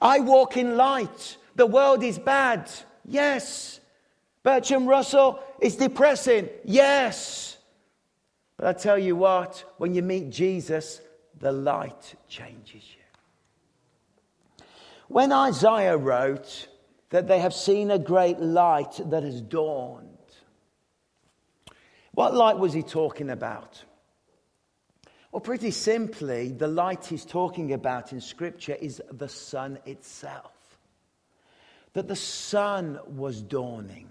I 0.00 0.20
walk 0.20 0.56
in 0.56 0.76
light. 0.76 1.36
The 1.54 1.66
world 1.66 2.02
is 2.02 2.18
bad. 2.18 2.70
Yes. 3.04 3.80
Bertrand 4.42 4.86
Russell 4.86 5.40
is 5.60 5.76
depressing. 5.76 6.48
Yes. 6.64 7.56
But 8.56 8.66
I 8.66 8.72
tell 8.74 8.98
you 8.98 9.16
what, 9.16 9.64
when 9.78 9.94
you 9.94 10.02
meet 10.02 10.30
Jesus, 10.30 11.00
the 11.38 11.52
light 11.52 12.14
changes 12.28 12.74
you. 12.74 14.64
When 15.08 15.32
Isaiah 15.32 15.96
wrote, 15.96 16.68
that 17.10 17.28
they 17.28 17.38
have 17.38 17.54
seen 17.54 17.90
a 17.90 17.98
great 17.98 18.40
light 18.40 19.00
that 19.10 19.22
has 19.22 19.40
dawned. 19.40 20.08
What 22.12 22.34
light 22.34 22.58
was 22.58 22.72
he 22.72 22.82
talking 22.82 23.30
about? 23.30 23.84
Well, 25.30 25.40
pretty 25.40 25.70
simply, 25.70 26.50
the 26.50 26.66
light 26.66 27.04
he's 27.04 27.24
talking 27.24 27.72
about 27.72 28.12
in 28.12 28.20
Scripture 28.20 28.74
is 28.80 29.02
the 29.12 29.28
sun 29.28 29.78
itself. 29.84 30.52
That 31.92 32.08
the 32.08 32.16
sun 32.16 32.98
was 33.06 33.42
dawning. 33.42 34.08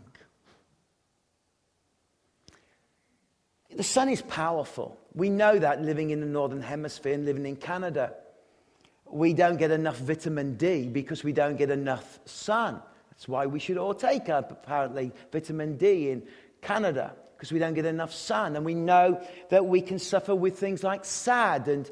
The 3.76 3.84
sun 3.84 4.10
is 4.10 4.22
powerful. 4.22 4.98
We 5.14 5.30
know 5.30 5.60
that 5.60 5.82
living 5.82 6.12
in 6.12 6.22
the 6.22 6.26
Northern 6.26 6.62
Hemisphere 6.62 7.14
and 7.14 7.26
living 7.26 7.46
in 7.46 7.56
Canada 7.58 8.14
we 9.10 9.34
don't 9.34 9.58
get 9.58 9.72
enough 9.72 9.98
vitamin 9.98 10.56
D 10.56 10.88
because 10.88 11.24
we 11.24 11.32
don't 11.32 11.58
get 11.58 11.70
enough 11.70 12.20
sun. 12.26 12.82
That's 13.12 13.28
why 13.28 13.46
we 13.46 13.60
should 13.60 13.78
all 13.78 13.94
take 13.94 14.30
up, 14.30 14.52
apparently, 14.52 15.12
vitamin 15.32 15.78
D 15.78 16.10
in 16.10 16.24
Canada 16.62 17.14
because 17.36 17.52
we 17.52 17.60
don't 17.60 17.74
get 17.74 17.86
enough 17.86 18.14
sun. 18.14 18.56
And 18.56 18.66
we 18.66 18.74
know 18.74 19.22
that 19.50 19.66
we 19.66 19.82
can 19.82 20.00
suffer 20.00 20.34
with 20.36 20.58
things 20.58 20.84
like 20.84 21.06
SAD 21.06 21.68
and 21.68 21.92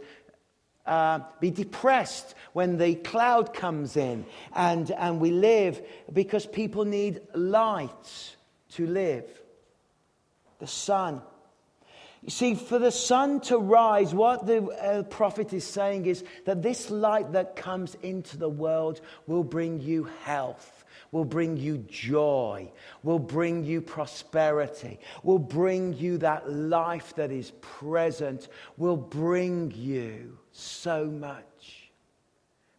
uh, 0.86 1.19
be 1.39 1.52
depressed 1.52 2.36
when 2.54 2.78
the 2.78 2.95
cloud 2.95 3.54
comes 3.54 3.95
in. 3.95 4.26
And, 4.54 4.89
and 4.91 5.19
we 5.19 5.32
live 5.32 5.82
because 6.12 6.45
people 6.45 6.86
need 6.86 7.21
light 7.34 8.36
to 8.71 8.88
live. 8.88 9.26
The 10.60 10.67
sun 10.67 11.21
you 12.23 12.29
see, 12.29 12.55
for 12.55 12.79
the 12.79 12.91
sun 12.91 13.41
to 13.41 13.57
rise, 13.57 14.13
what 14.13 14.45
the 14.45 14.63
uh, 14.63 15.03
prophet 15.03 15.51
is 15.51 15.65
saying 15.65 16.05
is 16.05 16.23
that 16.45 16.62
this 16.62 16.89
light 16.89 17.33
that 17.33 17.57
comes 17.57 17.95
into 18.01 18.38
the 18.38 18.47
world 18.47 19.01
will 19.27 19.43
bring 19.43 19.81
you 19.81 20.05
health, 20.23 20.86
will 21.12 21.25
bring 21.25 21.57
you 21.57 21.79
joy, 21.79 22.71
will 23.03 23.19
bring 23.19 23.65
you 23.65 23.81
prosperity, 23.81 25.01
will 25.23 25.38
bring 25.38 25.91
you 25.97 26.17
that 26.19 26.49
life 26.49 27.13
that 27.17 27.29
is 27.29 27.51
present, 27.59 28.47
will 28.77 28.95
bring 28.95 29.73
you 29.75 30.38
so 30.53 31.07
much. 31.07 31.91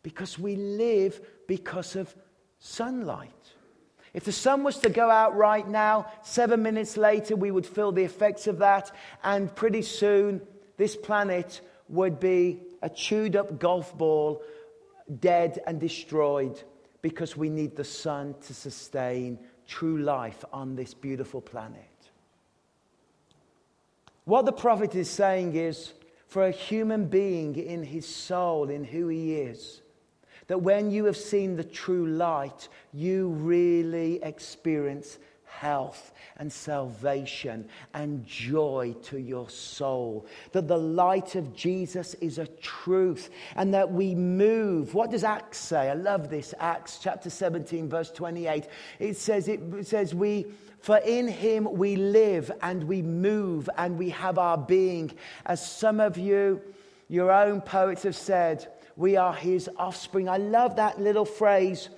Because 0.02 0.38
we 0.38 0.57
live 0.57 1.20
because 1.46 1.96
of 1.96 2.14
sunlight. 2.61 3.43
If 4.14 4.24
the 4.24 4.33
sun 4.33 4.62
was 4.62 4.79
to 4.79 4.88
go 4.88 5.11
out 5.11 5.37
right 5.37 5.66
now, 5.66 6.07
seven 6.22 6.62
minutes 6.62 6.96
later, 6.96 7.35
we 7.35 7.50
would 7.50 7.66
feel 7.66 7.90
the 7.90 8.05
effects 8.05 8.46
of 8.46 8.59
that, 8.59 8.92
and 9.24 9.55
pretty 9.55 9.83
soon, 9.83 10.40
this 10.77 10.94
planet 10.94 11.61
would 11.88 12.20
be 12.20 12.62
a 12.81 12.88
chewed 12.88 13.35
up 13.35 13.59
golf 13.59 13.96
ball, 13.98 14.40
dead 15.20 15.61
and 15.66 15.81
destroyed, 15.81 16.62
because 17.03 17.37
we 17.37 17.50
need 17.50 17.74
the 17.74 17.85
sun 17.85 18.37
to 18.46 18.55
sustain 18.55 19.38
true 19.66 19.98
life 19.98 20.44
on 20.53 20.77
this 20.77 20.94
beautiful 20.94 21.40
planet. 21.40 21.83
What 24.24 24.46
the 24.46 24.53
prophet 24.53 24.94
is 24.94 25.11
saying 25.11 25.57
is 25.57 25.92
for 26.29 26.46
a 26.46 26.50
human 26.50 27.07
being 27.07 27.57
in 27.57 27.83
his 27.83 28.07
soul, 28.07 28.70
in 28.70 28.85
who 28.85 29.09
he 29.09 29.35
is, 29.35 29.83
that 30.46 30.62
when 30.62 30.90
you 30.90 31.04
have 31.07 31.16
seen 31.16 31.57
the 31.57 31.64
true 31.64 32.07
light, 32.07 32.68
you 32.92 33.28
really 33.28 34.22
experience 34.22 35.18
health 35.46 36.12
and 36.37 36.52
salvation 36.52 37.68
and 37.94 38.26
joy 38.26 38.94
to 39.04 39.18
your 39.18 39.48
soul. 39.48 40.26
That 40.52 40.68
the 40.68 40.76
light 40.76 41.37
of 41.37 41.54
Jesus 41.54 42.14
is 42.14 42.38
a 42.38 42.46
truth 42.46 43.30
and 43.57 43.72
that 43.72 43.92
we 43.92 44.14
move. 44.14 44.94
What 44.94 45.11
does 45.11 45.24
Acts 45.24 45.59
say? 45.59 45.90
I 45.90 45.94
love 45.94 46.28
this. 46.28 46.54
Acts 46.59 46.98
chapter 47.00 47.30
17, 47.30 47.88
verse 47.88 48.11
28. 48.11 48.66
It 48.98 49.16
says, 49.16 49.48
it 49.48 49.87
says, 49.87 50.14
we. 50.14 50.46
For 50.80 50.98
in 50.98 51.28
him 51.28 51.66
we 51.72 51.96
live 51.96 52.52
and 52.61 52.85
we 52.85 53.00
move 53.00 53.70
and 53.78 53.96
we 53.96 54.11
have 54.11 54.37
our 54.37 54.59
being. 54.59 55.12
As 55.46 55.66
some 55.66 55.98
of 55.98 56.18
you, 56.18 56.61
your 57.09 57.33
own 57.33 57.62
poets 57.62 58.02
have 58.02 58.16
said, 58.16 58.68
we 58.96 59.16
are 59.16 59.35
his 59.35 59.68
offspring. 59.76 60.28
I 60.28 60.37
love 60.37 60.76
that 60.76 61.00
little 61.00 61.24
phrase 61.24 61.88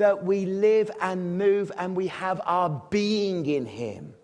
that 0.00 0.24
we 0.24 0.46
live 0.46 0.90
and 1.00 1.38
move 1.38 1.70
and 1.78 1.94
we 1.94 2.06
have 2.08 2.40
our 2.44 2.82
being 2.90 3.46
in 3.46 3.66
Him. 3.66 4.14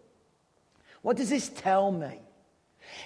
What 1.02 1.16
does 1.16 1.31
this 1.31 1.48
tell 1.50 1.92
me? 1.92 2.20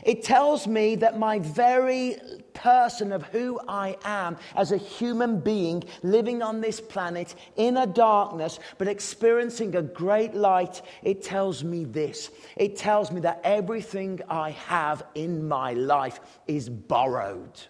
It 0.04 0.22
tells 0.22 0.66
me 0.66 0.94
that 0.96 1.18
my 1.18 1.40
very 1.40 2.16
person 2.54 3.12
of 3.12 3.22
who 3.24 3.58
I 3.66 3.96
am 4.04 4.36
as 4.54 4.72
a 4.72 4.76
human 4.76 5.40
being 5.40 5.82
living 6.02 6.42
on 6.42 6.60
this 6.60 6.80
planet 6.80 7.34
in 7.56 7.76
a 7.76 7.86
darkness 7.86 8.60
but 8.78 8.88
experiencing 8.88 9.74
a 9.74 9.82
great 9.82 10.34
light, 10.34 10.82
it 11.02 11.22
tells 11.22 11.64
me 11.64 11.84
this. 11.84 12.30
It 12.56 12.76
tells 12.76 13.10
me 13.10 13.20
that 13.22 13.40
everything 13.42 14.20
I 14.28 14.50
have 14.50 15.02
in 15.14 15.48
my 15.48 15.72
life 15.72 16.20
is 16.46 16.68
borrowed. 16.68 17.60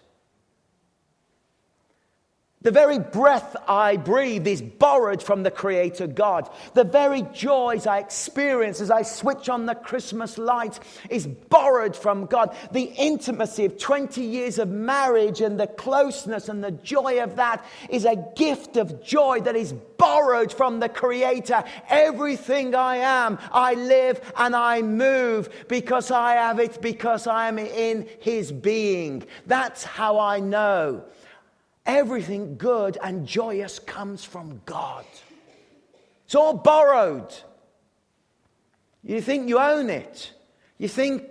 The 2.63 2.69
very 2.69 2.99
breath 2.99 3.55
I 3.67 3.97
breathe 3.97 4.45
is 4.45 4.61
borrowed 4.61 5.23
from 5.23 5.41
the 5.41 5.49
Creator 5.49 6.05
God. 6.07 6.47
The 6.75 6.83
very 6.83 7.23
joys 7.33 7.87
I 7.87 7.97
experience 7.97 8.81
as 8.81 8.91
I 8.91 9.01
switch 9.01 9.49
on 9.49 9.65
the 9.65 9.73
Christmas 9.73 10.37
lights 10.37 10.79
is 11.09 11.25
borrowed 11.25 11.95
from 11.95 12.27
God. 12.27 12.55
The 12.71 12.83
intimacy 12.83 13.65
of 13.65 13.79
20 13.79 14.21
years 14.21 14.59
of 14.59 14.69
marriage 14.69 15.41
and 15.41 15.59
the 15.59 15.65
closeness 15.65 16.49
and 16.49 16.63
the 16.63 16.69
joy 16.69 17.23
of 17.23 17.37
that 17.37 17.65
is 17.89 18.05
a 18.05 18.23
gift 18.35 18.77
of 18.77 19.03
joy 19.03 19.41
that 19.41 19.55
is 19.55 19.73
borrowed 19.73 20.53
from 20.53 20.79
the 20.79 20.89
Creator. 20.89 21.63
Everything 21.89 22.75
I 22.75 22.97
am, 22.97 23.39
I 23.51 23.73
live 23.73 24.21
and 24.37 24.55
I 24.55 24.83
move 24.83 25.49
because 25.67 26.11
I 26.11 26.33
have 26.33 26.59
it, 26.59 26.79
because 26.79 27.25
I 27.25 27.47
am 27.47 27.57
in 27.57 28.07
His 28.19 28.51
being. 28.51 29.25
That's 29.47 29.83
how 29.83 30.19
I 30.19 30.39
know 30.39 31.05
Everything 31.85 32.57
good 32.57 32.97
and 33.01 33.27
joyous 33.27 33.79
comes 33.79 34.23
from 34.23 34.61
God. 34.65 35.05
It's 36.25 36.35
all 36.35 36.53
borrowed. 36.53 37.33
You 39.03 39.21
think 39.21 39.49
you 39.49 39.59
own 39.59 39.89
it. 39.89 40.31
You 40.77 40.87
think 40.87 41.23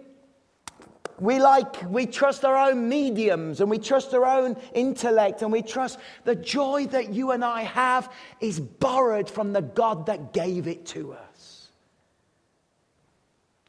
we 1.21 1.39
like, 1.39 1.83
we 1.91 2.07
trust 2.07 2.45
our 2.45 2.57
own 2.57 2.89
mediums 2.89 3.61
and 3.61 3.71
we 3.71 3.79
trust 3.79 4.15
our 4.15 4.25
own 4.25 4.57
intellect 4.75 5.43
and 5.43 5.53
we 5.53 5.63
trust 5.63 5.99
the 6.25 6.35
joy 6.35 6.87
that 6.87 7.13
you 7.13 7.31
and 7.31 7.45
I 7.45 7.63
have 7.63 8.13
is 8.41 8.59
borrowed 8.59 9.29
from 9.29 9.53
the 9.53 9.61
God 9.61 10.07
that 10.07 10.33
gave 10.33 10.67
it 10.67 10.87
to 10.87 11.13
us. 11.13 11.69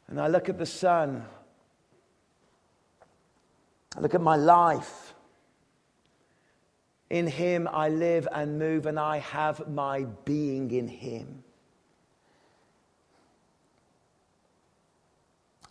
And 0.08 0.20
I 0.20 0.28
look 0.28 0.48
at 0.48 0.58
the 0.58 0.66
sun, 0.66 1.24
I 3.96 4.00
look 4.00 4.14
at 4.14 4.22
my 4.22 4.36
life. 4.36 5.11
In 7.12 7.26
him 7.26 7.68
I 7.70 7.90
live 7.90 8.26
and 8.32 8.58
move, 8.58 8.86
and 8.86 8.98
I 8.98 9.18
have 9.18 9.68
my 9.68 10.06
being 10.24 10.70
in 10.70 10.88
him. 10.88 11.44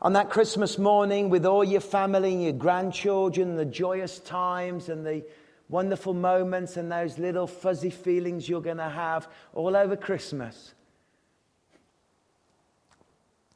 On 0.04 0.14
that 0.14 0.30
Christmas 0.30 0.78
morning, 0.78 1.32
with 1.32 1.48
all 1.48 1.64
your 1.64 1.82
family 1.82 2.32
and 2.34 2.44
your 2.44 2.54
grandchildren, 2.54 3.56
the 3.56 3.66
joyous 3.66 4.20
times 4.20 4.88
and 4.88 5.04
the 5.04 5.26
wonderful 5.68 6.14
moments 6.14 6.78
and 6.78 6.92
those 6.92 7.18
little 7.18 7.48
fuzzy 7.48 7.90
feelings 7.90 8.48
you're 8.48 8.62
going 8.62 8.78
to 8.78 8.88
have 8.88 9.28
all 9.56 9.76
over 9.76 9.96
Christmas, 9.96 10.76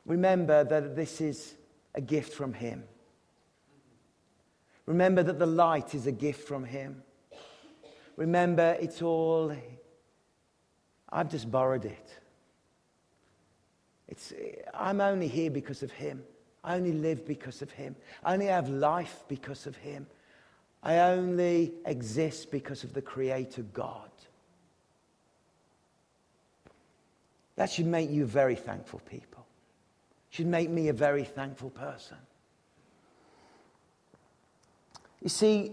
remember 0.08 0.64
that 0.64 0.96
this 0.96 1.22
is 1.22 1.54
a 1.94 2.02
gift 2.02 2.34
from 2.34 2.54
Him. 2.54 2.84
Remember 4.88 5.22
that 5.22 5.38
the 5.38 5.46
light 5.46 5.94
is 5.94 6.08
a 6.08 6.12
gift 6.12 6.48
from 6.48 6.64
Him. 6.64 7.04
Remember, 8.16 8.78
it's 8.80 9.02
all, 9.02 9.56
I've 11.10 11.30
just 11.30 11.52
borrowed 11.52 11.86
it. 11.86 12.20
It's, 14.08 14.34
I'm 14.74 15.02
only 15.02 15.28
here 15.28 15.52
because 15.52 15.84
of 15.84 15.92
Him. 15.92 16.24
I 16.64 16.76
only 16.76 16.94
live 16.94 17.26
because 17.26 17.62
of 17.62 17.72
Him. 17.72 17.96
I 18.24 18.34
only 18.34 18.48
have 18.48 18.70
life 18.70 19.24
because 19.28 19.68
of 19.68 19.76
Him. 19.76 20.08
I 20.82 21.00
only 21.00 21.74
exist 21.86 22.52
because 22.52 22.84
of 22.84 22.94
the 22.94 23.02
Creator 23.02 23.64
God. 23.74 24.10
That 27.56 27.72
should 27.72 27.88
make 27.88 28.10
you 28.10 28.26
very 28.26 28.56
thankful 28.56 29.02
people. 29.10 29.46
Should 30.30 30.48
make 30.48 30.70
me 30.70 30.90
a 30.90 30.94
very 30.94 31.24
thankful 31.24 31.70
person. 31.70 32.18
You 35.22 35.30
see, 35.30 35.72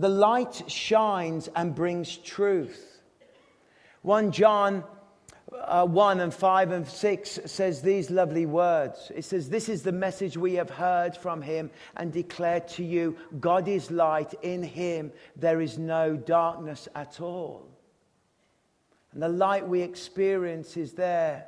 the 0.00 0.08
light 0.08 0.62
shines 0.66 1.48
and 1.54 1.74
brings 1.74 2.16
truth. 2.16 3.00
1 4.02 4.32
John 4.32 4.84
uh, 5.52 5.86
1 5.86 6.20
and 6.20 6.32
5 6.32 6.70
and 6.72 6.86
6 6.86 7.40
says 7.46 7.80
these 7.80 8.10
lovely 8.10 8.46
words. 8.46 9.10
It 9.14 9.24
says, 9.24 9.48
This 9.48 9.68
is 9.68 9.82
the 9.82 9.92
message 9.92 10.36
we 10.36 10.54
have 10.54 10.70
heard 10.70 11.16
from 11.16 11.42
him 11.42 11.70
and 11.96 12.12
declared 12.12 12.68
to 12.68 12.84
you 12.84 13.16
God 13.40 13.66
is 13.66 13.90
light, 13.90 14.34
in 14.42 14.62
him 14.62 15.12
there 15.36 15.60
is 15.60 15.78
no 15.78 16.16
darkness 16.16 16.88
at 16.94 17.20
all. 17.20 17.66
And 19.12 19.22
the 19.22 19.28
light 19.28 19.66
we 19.66 19.80
experience 19.80 20.76
is 20.76 20.92
there. 20.92 21.46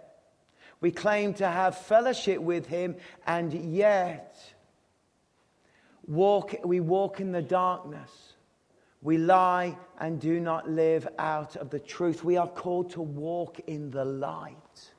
We 0.80 0.90
claim 0.90 1.34
to 1.34 1.46
have 1.46 1.76
fellowship 1.76 2.40
with 2.40 2.66
him, 2.66 2.96
and 3.26 3.52
yet 3.52 4.42
walk, 6.06 6.54
we 6.64 6.80
walk 6.80 7.20
in 7.20 7.32
the 7.32 7.42
darkness. 7.42 8.29
We 9.02 9.16
lie 9.16 9.76
and 9.98 10.20
do 10.20 10.40
not 10.40 10.68
live 10.68 11.08
out 11.18 11.56
of 11.56 11.70
the 11.70 11.78
truth. 11.78 12.22
We 12.22 12.36
are 12.36 12.48
called 12.48 12.90
to 12.92 13.00
walk 13.00 13.60
in 13.66 13.90
the 13.90 14.04
light 14.04 14.90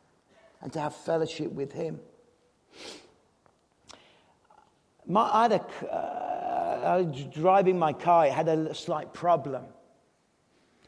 and 0.61 0.73
to 0.73 0.79
have 0.79 0.95
fellowship 0.95 1.51
with 1.51 1.71
Him. 1.71 1.99
My, 5.05 5.29
I, 5.31 5.41
had 5.43 5.51
a, 5.51 5.93
uh, 5.93 6.81
I 6.83 7.01
was 7.01 7.23
driving 7.25 7.77
my 7.77 7.93
car, 7.93 8.25
it 8.25 8.33
had 8.33 8.47
a 8.47 8.73
slight 8.73 9.13
problem. 9.13 9.65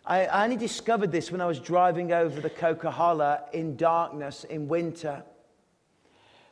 I, 0.05 0.25
I 0.25 0.43
only 0.43 0.57
discovered 0.57 1.11
this 1.11 1.31
when 1.31 1.41
I 1.41 1.45
was 1.45 1.59
driving 1.59 2.11
over 2.11 2.41
the 2.41 2.49
Coquihalla 2.49 3.41
in 3.53 3.75
darkness 3.75 4.43
in 4.43 4.67
winter. 4.67 5.23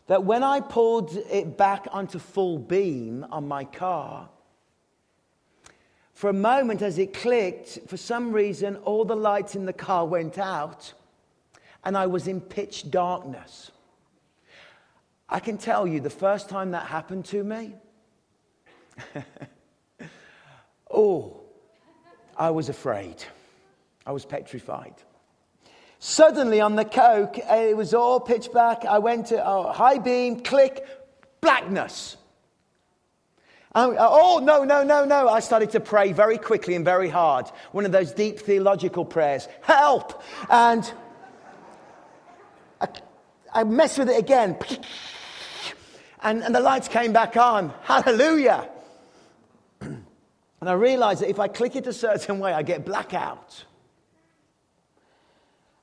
That 0.07 0.23
when 0.23 0.43
I 0.43 0.59
pulled 0.59 1.15
it 1.15 1.57
back 1.57 1.87
onto 1.91 2.19
full 2.19 2.57
beam 2.59 3.25
on 3.31 3.47
my 3.47 3.63
car, 3.63 4.29
for 6.21 6.29
a 6.29 6.33
moment, 6.33 6.83
as 6.83 6.99
it 6.99 7.15
clicked, 7.15 7.79
for 7.87 7.97
some 7.97 8.31
reason, 8.31 8.75
all 8.85 9.03
the 9.03 9.15
lights 9.15 9.55
in 9.55 9.65
the 9.65 9.73
car 9.73 10.05
went 10.05 10.37
out, 10.37 10.93
and 11.83 11.97
I 11.97 12.05
was 12.05 12.27
in 12.27 12.39
pitch 12.39 12.91
darkness. 12.91 13.71
I 15.27 15.39
can 15.39 15.57
tell 15.57 15.87
you, 15.87 15.99
the 15.99 16.11
first 16.11 16.47
time 16.47 16.69
that 16.71 16.85
happened 16.85 17.25
to 17.25 17.43
me, 17.43 17.73
oh, 20.91 21.39
I 22.37 22.51
was 22.51 22.69
afraid. 22.69 23.15
I 24.05 24.11
was 24.11 24.23
petrified. 24.23 24.93
Suddenly 25.97 26.61
on 26.61 26.75
the 26.75 26.85
Coq, 26.85 27.39
it 27.39 27.75
was 27.75 27.95
all 27.95 28.19
pitch 28.19 28.51
black. 28.51 28.85
I 28.85 28.99
went 28.99 29.25
to 29.29 29.43
oh, 29.43 29.71
high 29.71 29.97
beam, 29.97 30.41
click, 30.41 30.85
blackness. 31.41 32.15
Oh, 33.73 33.95
oh, 33.97 34.39
no, 34.43 34.65
no, 34.65 34.83
no, 34.83 35.05
no. 35.05 35.29
I 35.29 35.39
started 35.39 35.71
to 35.71 35.79
pray 35.79 36.11
very 36.11 36.37
quickly 36.37 36.75
and 36.75 36.83
very 36.83 37.07
hard. 37.07 37.47
One 37.71 37.85
of 37.85 37.93
those 37.93 38.11
deep 38.11 38.39
theological 38.39 39.05
prayers 39.05 39.47
help! 39.61 40.21
And 40.49 40.91
I, 42.81 42.87
I 43.53 43.63
messed 43.63 43.97
with 43.97 44.09
it 44.09 44.19
again. 44.19 44.57
And, 46.21 46.43
and 46.43 46.53
the 46.53 46.59
lights 46.59 46.89
came 46.89 47.13
back 47.13 47.37
on. 47.37 47.73
Hallelujah! 47.83 48.69
and 49.81 50.03
I 50.61 50.73
realized 50.73 51.21
that 51.21 51.29
if 51.29 51.39
I 51.39 51.47
click 51.47 51.77
it 51.77 51.87
a 51.87 51.93
certain 51.93 52.39
way, 52.39 52.53
I 52.53 52.63
get 52.63 52.85
blackout. 52.85 53.63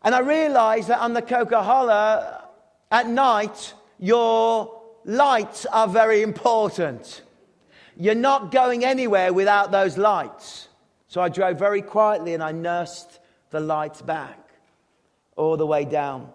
And 0.03 0.15
I 0.15 0.21
realized 0.21 0.89
that 0.89 1.01
on 1.01 1.15
the 1.15 1.23
Coquihalla 1.23 2.43
at 2.91 3.09
night, 3.09 3.73
your 3.99 4.79
lights 5.07 5.65
are 5.67 5.89
very 5.89 6.21
important. 6.21 7.23
You're 8.01 8.15
not 8.15 8.53
going 8.53 8.85
anywhere 8.85 9.33
without 9.33 9.73
those 9.73 9.99
lights. 9.99 10.69
So 11.09 11.21
I 11.21 11.29
drove 11.29 11.59
very 11.59 11.83
quietly 11.83 12.33
and 12.33 12.43
I 12.43 12.53
nursed 12.53 13.19
the 13.51 13.59
lights 13.59 14.01
back 14.03 14.39
all 15.37 15.57
the 15.57 15.67
way 15.67 15.85
down. 15.85 16.31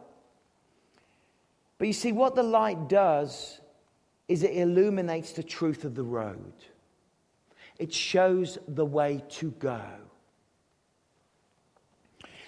But 1.77 1.87
you 1.87 1.93
see, 1.93 2.11
what 2.11 2.35
the 2.35 2.43
light 2.43 2.89
does 2.89 3.61
is 4.27 4.43
it 4.43 4.57
illuminates 4.57 5.31
the 5.31 5.43
truth 5.43 5.85
of 5.85 5.95
the 5.95 6.03
road, 6.03 6.53
it 7.79 7.93
shows 7.93 8.57
the 8.67 8.85
way 8.85 9.23
to 9.29 9.51
go. 9.51 9.81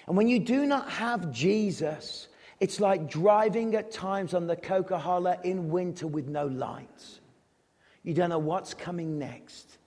And 0.06 0.16
when 0.16 0.28
you 0.28 0.38
do 0.38 0.66
not 0.66 0.90
have 0.90 1.32
Jesus, 1.32 2.28
it's 2.60 2.80
like 2.80 3.10
driving 3.10 3.74
at 3.74 3.90
times 3.90 4.34
on 4.34 4.46
the 4.46 4.56
Coca 4.56 5.40
in 5.42 5.70
winter 5.70 6.06
with 6.06 6.28
no 6.28 6.46
lights. 6.46 7.20
You 8.06 8.14
don't 8.14 8.30
know 8.30 8.38
what's 8.38 8.72
coming 8.72 9.18
next. 9.18 9.78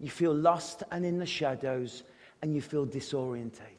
You 0.00 0.10
feel 0.10 0.34
lost 0.34 0.82
and 0.90 1.06
in 1.06 1.18
the 1.20 1.26
shadows, 1.26 2.02
and 2.42 2.52
you 2.52 2.60
feel 2.60 2.84
disorientated. 2.84 3.76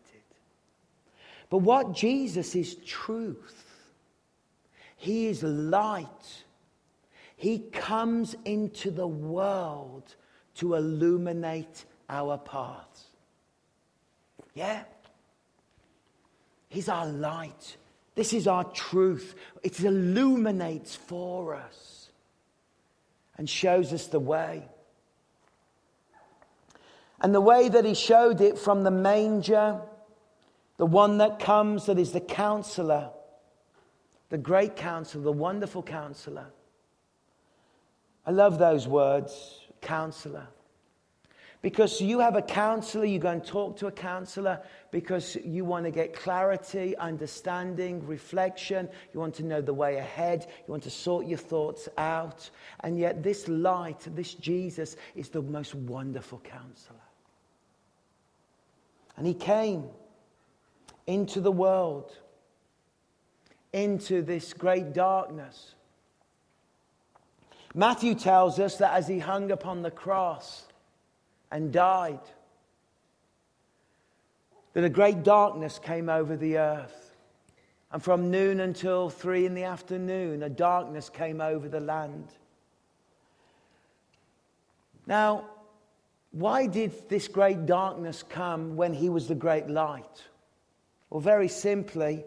But 1.49 1.57
what 1.57 1.91
Jesus 1.91 2.55
is 2.55 2.75
truth. 2.85 3.65
He 4.95 5.27
is 5.27 5.43
light. 5.43 6.07
He 7.35 7.59
comes 7.59 8.33
into 8.45 8.91
the 8.91 9.07
world 9.07 10.15
to 10.55 10.75
illuminate 10.75 11.83
our 12.09 12.37
paths. 12.37 13.07
Yeah? 14.53 14.83
He's 16.69 16.87
our 16.87 17.07
light. 17.07 17.75
This 18.15 18.31
is 18.31 18.47
our 18.47 18.63
truth. 18.63 19.35
It 19.63 19.81
illuminates 19.81 20.95
for 20.95 21.55
us 21.55 22.00
and 23.41 23.49
shows 23.49 23.91
us 23.91 24.05
the 24.05 24.19
way. 24.19 24.69
And 27.21 27.33
the 27.33 27.41
way 27.41 27.69
that 27.69 27.85
he 27.85 27.95
showed 27.95 28.39
it 28.39 28.55
from 28.55 28.83
the 28.83 28.91
manger, 28.91 29.81
the 30.77 30.85
one 30.85 31.17
that 31.17 31.39
comes 31.39 31.87
that 31.87 31.97
is 31.97 32.11
the 32.11 32.19
counselor, 32.19 33.09
the 34.29 34.37
great 34.37 34.75
counselor, 34.75 35.23
the 35.23 35.31
wonderful 35.31 35.81
counselor. 35.81 36.45
I 38.27 38.29
love 38.29 38.59
those 38.59 38.87
words, 38.87 39.61
counselor. 39.81 40.45
Because 41.61 42.01
you 42.01 42.19
have 42.19 42.35
a 42.35 42.41
counselor, 42.41 43.05
you 43.05 43.19
go 43.19 43.29
and 43.29 43.45
talk 43.45 43.77
to 43.77 43.87
a 43.87 43.91
counselor 43.91 44.59
because 44.89 45.35
you 45.43 45.63
want 45.63 45.85
to 45.85 45.91
get 45.91 46.13
clarity, 46.13 46.97
understanding, 46.97 48.05
reflection. 48.07 48.89
You 49.13 49.19
want 49.19 49.35
to 49.35 49.43
know 49.43 49.61
the 49.61 49.73
way 49.73 49.97
ahead. 49.97 50.47
You 50.65 50.71
want 50.71 50.83
to 50.83 50.89
sort 50.89 51.27
your 51.27 51.37
thoughts 51.37 51.87
out. 51.99 52.49
And 52.79 52.97
yet, 52.97 53.21
this 53.21 53.47
light, 53.47 54.07
this 54.15 54.33
Jesus, 54.33 54.95
is 55.15 55.29
the 55.29 55.43
most 55.43 55.75
wonderful 55.75 56.39
counselor. 56.39 56.97
And 59.15 59.27
he 59.27 59.35
came 59.35 59.87
into 61.05 61.41
the 61.41 61.51
world, 61.51 62.11
into 63.71 64.23
this 64.23 64.53
great 64.53 64.93
darkness. 64.93 65.75
Matthew 67.75 68.15
tells 68.15 68.59
us 68.59 68.77
that 68.77 68.93
as 68.93 69.07
he 69.07 69.19
hung 69.19 69.51
upon 69.51 69.83
the 69.83 69.91
cross, 69.91 70.65
and 71.51 71.71
died. 71.71 72.19
Then 74.73 74.83
a 74.83 74.89
great 74.89 75.23
darkness 75.23 75.79
came 75.79 76.09
over 76.09 76.37
the 76.37 76.57
earth. 76.57 77.15
And 77.91 78.01
from 78.01 78.31
noon 78.31 78.61
until 78.61 79.09
three 79.09 79.45
in 79.45 79.53
the 79.53 79.65
afternoon, 79.65 80.43
a 80.43 80.49
darkness 80.49 81.09
came 81.09 81.41
over 81.41 81.67
the 81.67 81.81
land. 81.81 82.29
Now, 85.05 85.45
why 86.31 86.67
did 86.67 87.09
this 87.09 87.27
great 87.27 87.65
darkness 87.65 88.23
come 88.23 88.77
when 88.77 88.93
he 88.93 89.09
was 89.09 89.27
the 89.27 89.35
great 89.35 89.67
light? 89.67 90.23
Well, 91.09 91.19
very 91.19 91.49
simply, 91.49 92.23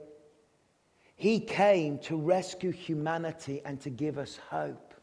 he 1.16 1.40
came 1.40 1.98
to 2.00 2.16
rescue 2.16 2.70
humanity 2.70 3.62
and 3.64 3.80
to 3.80 3.90
give 3.90 4.18
us 4.18 4.38
hope. 4.50 4.93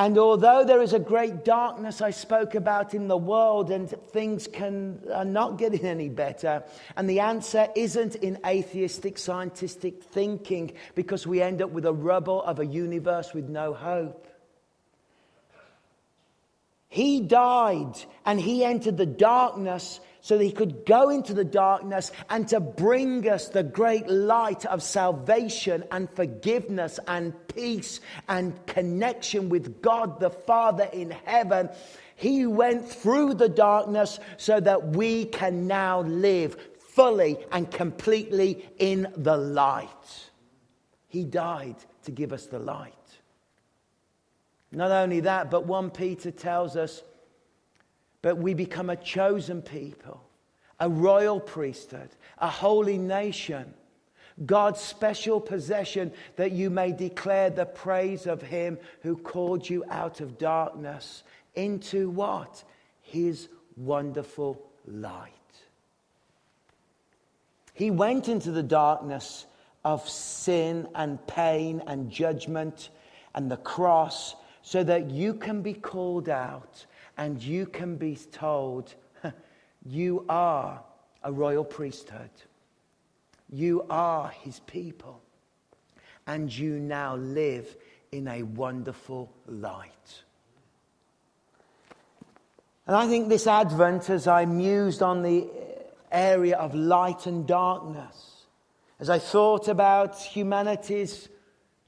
And 0.00 0.16
although 0.16 0.64
there 0.64 0.80
is 0.80 0.94
a 0.94 0.98
great 0.98 1.44
darkness 1.44 2.00
I 2.00 2.08
spoke 2.08 2.54
about 2.54 2.94
in 2.94 3.06
the 3.06 3.18
world 3.18 3.70
and 3.70 3.86
things 3.86 4.48
can, 4.50 4.98
are 5.12 5.26
not 5.26 5.58
getting 5.58 5.84
any 5.84 6.08
better, 6.08 6.64
and 6.96 7.06
the 7.06 7.20
answer 7.20 7.68
isn't 7.76 8.14
in 8.14 8.38
atheistic 8.46 9.18
scientific 9.18 10.02
thinking 10.02 10.72
because 10.94 11.26
we 11.26 11.42
end 11.42 11.60
up 11.60 11.68
with 11.72 11.84
a 11.84 11.92
rubble 11.92 12.42
of 12.44 12.60
a 12.60 12.64
universe 12.64 13.34
with 13.34 13.50
no 13.50 13.74
hope. 13.74 14.26
He 16.88 17.20
died 17.20 17.92
and 18.24 18.40
he 18.40 18.64
entered 18.64 18.96
the 18.96 19.04
darkness 19.04 20.00
so 20.20 20.36
that 20.36 20.44
he 20.44 20.52
could 20.52 20.84
go 20.86 21.08
into 21.08 21.34
the 21.34 21.44
darkness 21.44 22.12
and 22.28 22.46
to 22.48 22.60
bring 22.60 23.28
us 23.28 23.48
the 23.48 23.62
great 23.62 24.08
light 24.08 24.64
of 24.66 24.82
salvation 24.82 25.84
and 25.90 26.10
forgiveness 26.10 27.00
and 27.06 27.34
peace 27.48 28.00
and 28.28 28.66
connection 28.66 29.48
with 29.48 29.82
God 29.82 30.20
the 30.20 30.30
Father 30.30 30.88
in 30.92 31.10
heaven. 31.10 31.70
He 32.16 32.46
went 32.46 32.88
through 32.88 33.34
the 33.34 33.48
darkness 33.48 34.20
so 34.36 34.60
that 34.60 34.88
we 34.88 35.24
can 35.24 35.66
now 35.66 36.02
live 36.02 36.56
fully 36.78 37.38
and 37.50 37.70
completely 37.70 38.68
in 38.78 39.12
the 39.16 39.36
light. 39.36 40.30
He 41.08 41.24
died 41.24 41.76
to 42.04 42.10
give 42.10 42.32
us 42.32 42.46
the 42.46 42.58
light. 42.58 42.94
Not 44.72 44.90
only 44.90 45.20
that, 45.20 45.50
but 45.50 45.66
1 45.66 45.90
Peter 45.90 46.30
tells 46.30 46.76
us 46.76 47.02
but 48.22 48.38
we 48.38 48.54
become 48.54 48.90
a 48.90 48.96
chosen 48.96 49.62
people, 49.62 50.22
a 50.78 50.88
royal 50.88 51.40
priesthood, 51.40 52.10
a 52.38 52.48
holy 52.48 52.98
nation, 52.98 53.74
God's 54.44 54.80
special 54.80 55.40
possession, 55.40 56.12
that 56.36 56.52
you 56.52 56.70
may 56.70 56.92
declare 56.92 57.50
the 57.50 57.66
praise 57.66 58.26
of 58.26 58.42
Him 58.42 58.78
who 59.02 59.16
called 59.16 59.68
you 59.68 59.84
out 59.90 60.20
of 60.20 60.38
darkness 60.38 61.22
into 61.54 62.10
what? 62.10 62.64
His 63.02 63.48
wonderful 63.76 64.62
light. 64.86 65.32
He 67.74 67.90
went 67.90 68.28
into 68.28 68.50
the 68.50 68.62
darkness 68.62 69.46
of 69.84 70.06
sin 70.08 70.86
and 70.94 71.24
pain 71.26 71.82
and 71.86 72.10
judgment 72.10 72.90
and 73.34 73.50
the 73.50 73.56
cross 73.56 74.34
so 74.62 74.84
that 74.84 75.10
you 75.10 75.34
can 75.34 75.62
be 75.62 75.72
called 75.72 76.28
out 76.28 76.84
and 77.20 77.42
you 77.42 77.66
can 77.66 77.96
be 77.96 78.16
told, 78.16 78.94
you 79.84 80.24
are 80.30 80.82
a 81.22 81.30
royal 81.30 81.64
priesthood. 81.64 82.30
You 83.52 83.84
are 83.90 84.30
his 84.30 84.60
people. 84.60 85.20
And 86.26 86.50
you 86.50 86.78
now 86.78 87.16
live 87.16 87.76
in 88.10 88.26
a 88.26 88.42
wonderful 88.42 89.30
light. 89.46 90.22
And 92.86 92.96
I 92.96 93.06
think 93.06 93.28
this 93.28 93.46
Advent, 93.46 94.08
as 94.08 94.26
I 94.26 94.46
mused 94.46 95.02
on 95.02 95.20
the 95.20 95.46
area 96.10 96.56
of 96.56 96.74
light 96.74 97.26
and 97.26 97.46
darkness, 97.46 98.46
as 98.98 99.10
I 99.10 99.18
thought 99.18 99.68
about 99.68 100.16
humanity's 100.18 101.28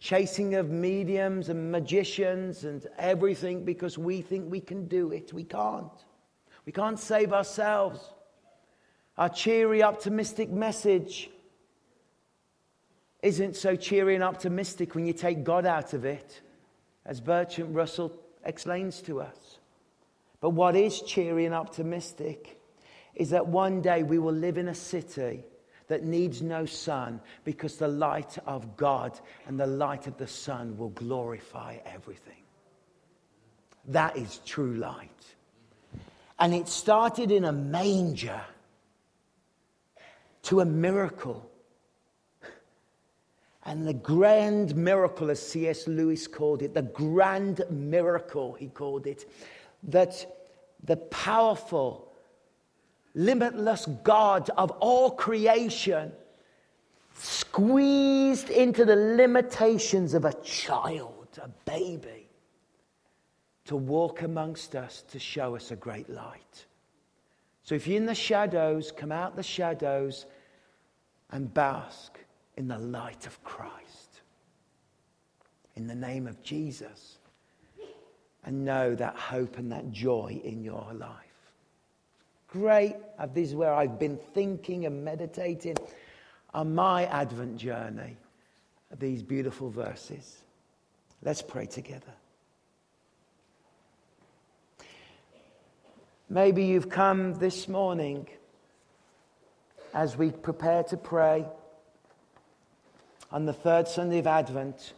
chasing 0.03 0.57
of 0.57 0.69
mediums 0.69 1.49
and 1.49 1.71
magicians 1.71 2.65
and 2.65 2.85
everything 2.99 3.65
because 3.65 3.97
we 3.97 4.21
think 4.21 4.51
we 4.51 4.61
can 4.61 4.89
do 4.89 5.13
it. 5.13 5.33
We 5.33 5.45
can't. 5.45 5.93
We 6.67 6.73
can't 6.73 6.99
save 6.99 7.33
ourselves. 7.33 8.01
Our 9.17 9.29
cheery, 9.29 9.81
optimistic 9.85 10.51
message 10.51 11.31
isn't 13.23 13.55
so 13.55 13.77
cheery 13.77 14.17
and 14.17 14.25
optimistic 14.25 14.97
when 14.97 15.07
you 15.07 15.13
take 15.13 15.45
God 15.45 15.67
out 15.67 15.93
of 15.93 16.05
it, 16.05 16.41
as 17.07 17.21
Bertrand 17.21 17.73
Russell 17.73 18.13
explains 18.45 19.03
to 19.03 19.21
us. 19.21 19.59
But 20.41 20.51
what 20.51 20.75
is 20.75 21.01
cheery 21.03 21.47
and 21.47 21.55
optimistic 21.55 22.61
is 23.15 23.31
that 23.31 23.47
one 23.47 23.81
day 23.81 24.03
we 24.03 24.19
will 24.19 24.35
live 24.35 24.59
in 24.59 24.67
a 24.67 24.75
city 24.75 25.45
that 25.89 26.05
needs 26.05 26.43
no 26.43 26.65
sun 26.65 27.21
because 27.45 27.77
the 27.77 27.89
light 27.89 28.39
of 28.47 28.77
God 28.77 29.19
and 29.47 29.59
the 29.59 29.67
light 29.67 30.07
of 30.07 30.17
the 30.17 30.27
sun 30.27 30.77
will 30.77 30.91
glorify 30.91 31.79
everything. 31.85 32.43
That 33.89 34.17
is 34.17 34.41
true 34.45 34.75
light. 34.75 35.11
And 36.39 36.55
it 36.55 36.69
started 36.69 37.31
in 37.31 37.45
a 37.45 37.53
manger 37.53 38.41
to 40.43 40.61
a 40.61 40.65
miracle. 40.65 41.49
And 43.65 43.87
the 43.87 43.95
grand 43.95 44.75
miracle, 44.75 45.31
as 45.31 45.41
C.S. 45.41 45.87
Lewis 45.87 46.27
called 46.27 46.63
it, 46.63 46.75
the 46.75 46.83
grand 46.83 47.65
miracle, 47.71 48.55
he 48.55 48.67
called 48.67 49.07
it, 49.07 49.31
that 49.85 50.27
the 50.83 50.97
powerful, 50.97 52.12
limitless 53.15 53.87
God 54.03 54.51
of 54.57 54.71
all 54.73 55.11
creation 55.11 56.13
squeezed 57.15 58.51
into 58.51 58.85
the 58.85 58.97
limitations 58.97 60.15
of 60.15 60.25
a 60.25 60.33
child, 60.43 61.29
a 61.43 61.49
baby, 61.71 62.29
to 63.67 63.77
walk 63.77 64.23
amongst 64.23 64.75
us 64.75 65.05
to 65.11 65.19
show 65.19 65.55
us 65.55 65.71
a 65.71 65.77
great 65.77 66.09
light. 66.11 66.67
So 67.63 67.75
if 67.75 67.87
you're 67.87 67.97
in 67.97 68.07
the 68.07 68.15
shadows, 68.15 68.91
come 68.91 69.13
out 69.13 69.37
the 69.37 69.43
shadows 69.43 70.27
and 71.31 71.53
bask 71.53 72.19
in 72.57 72.69
the 72.69 72.79
light 72.79 73.27
of 73.27 73.43
Christ. 73.45 74.21
In 75.77 75.87
the 75.87 75.95
name 75.95 76.27
of 76.27 76.43
Jesus. 76.43 77.19
And 78.45 78.65
know 78.65 78.95
that 78.97 79.15
hope 79.17 79.59
and 79.59 79.71
that 79.71 79.93
joy 79.93 80.41
in 80.43 80.65
your 80.65 80.89
life. 80.95 81.32
Great. 82.53 82.97
Uh, 83.19 83.27
this 83.33 83.49
is 83.49 83.55
where 83.55 83.73
I've 83.73 83.99
been 83.99 84.19
thinking 84.35 84.85
and 84.85 85.03
meditating 85.03 85.79
on 86.53 86.75
my 86.75 87.07
Advent 87.07 87.57
journey. 87.57 88.19
These 88.99 89.23
beautiful 89.23 89.71
verses. 89.71 90.37
Let's 91.23 91.41
pray 91.41 91.65
together. 91.65 92.13
Maybe 96.29 96.67
you've 96.67 96.91
come 96.91 97.37
this 97.37 97.69
morning 97.69 98.29
as 99.95 100.19
we 100.19 100.31
prepare 100.31 100.83
to 100.85 100.99
pray 100.99 101.47
on 103.31 103.47
the 103.47 103.55
third 103.55 103.89
Sunday 103.89 104.19
of 104.19 104.27
Advent, 104.27 104.93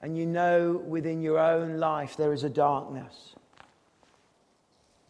and 0.00 0.16
you 0.16 0.24
know 0.24 0.82
within 0.86 1.20
your 1.20 1.38
own 1.38 1.76
life 1.76 2.16
there 2.16 2.32
is 2.32 2.42
a 2.42 2.48
darkness, 2.48 3.34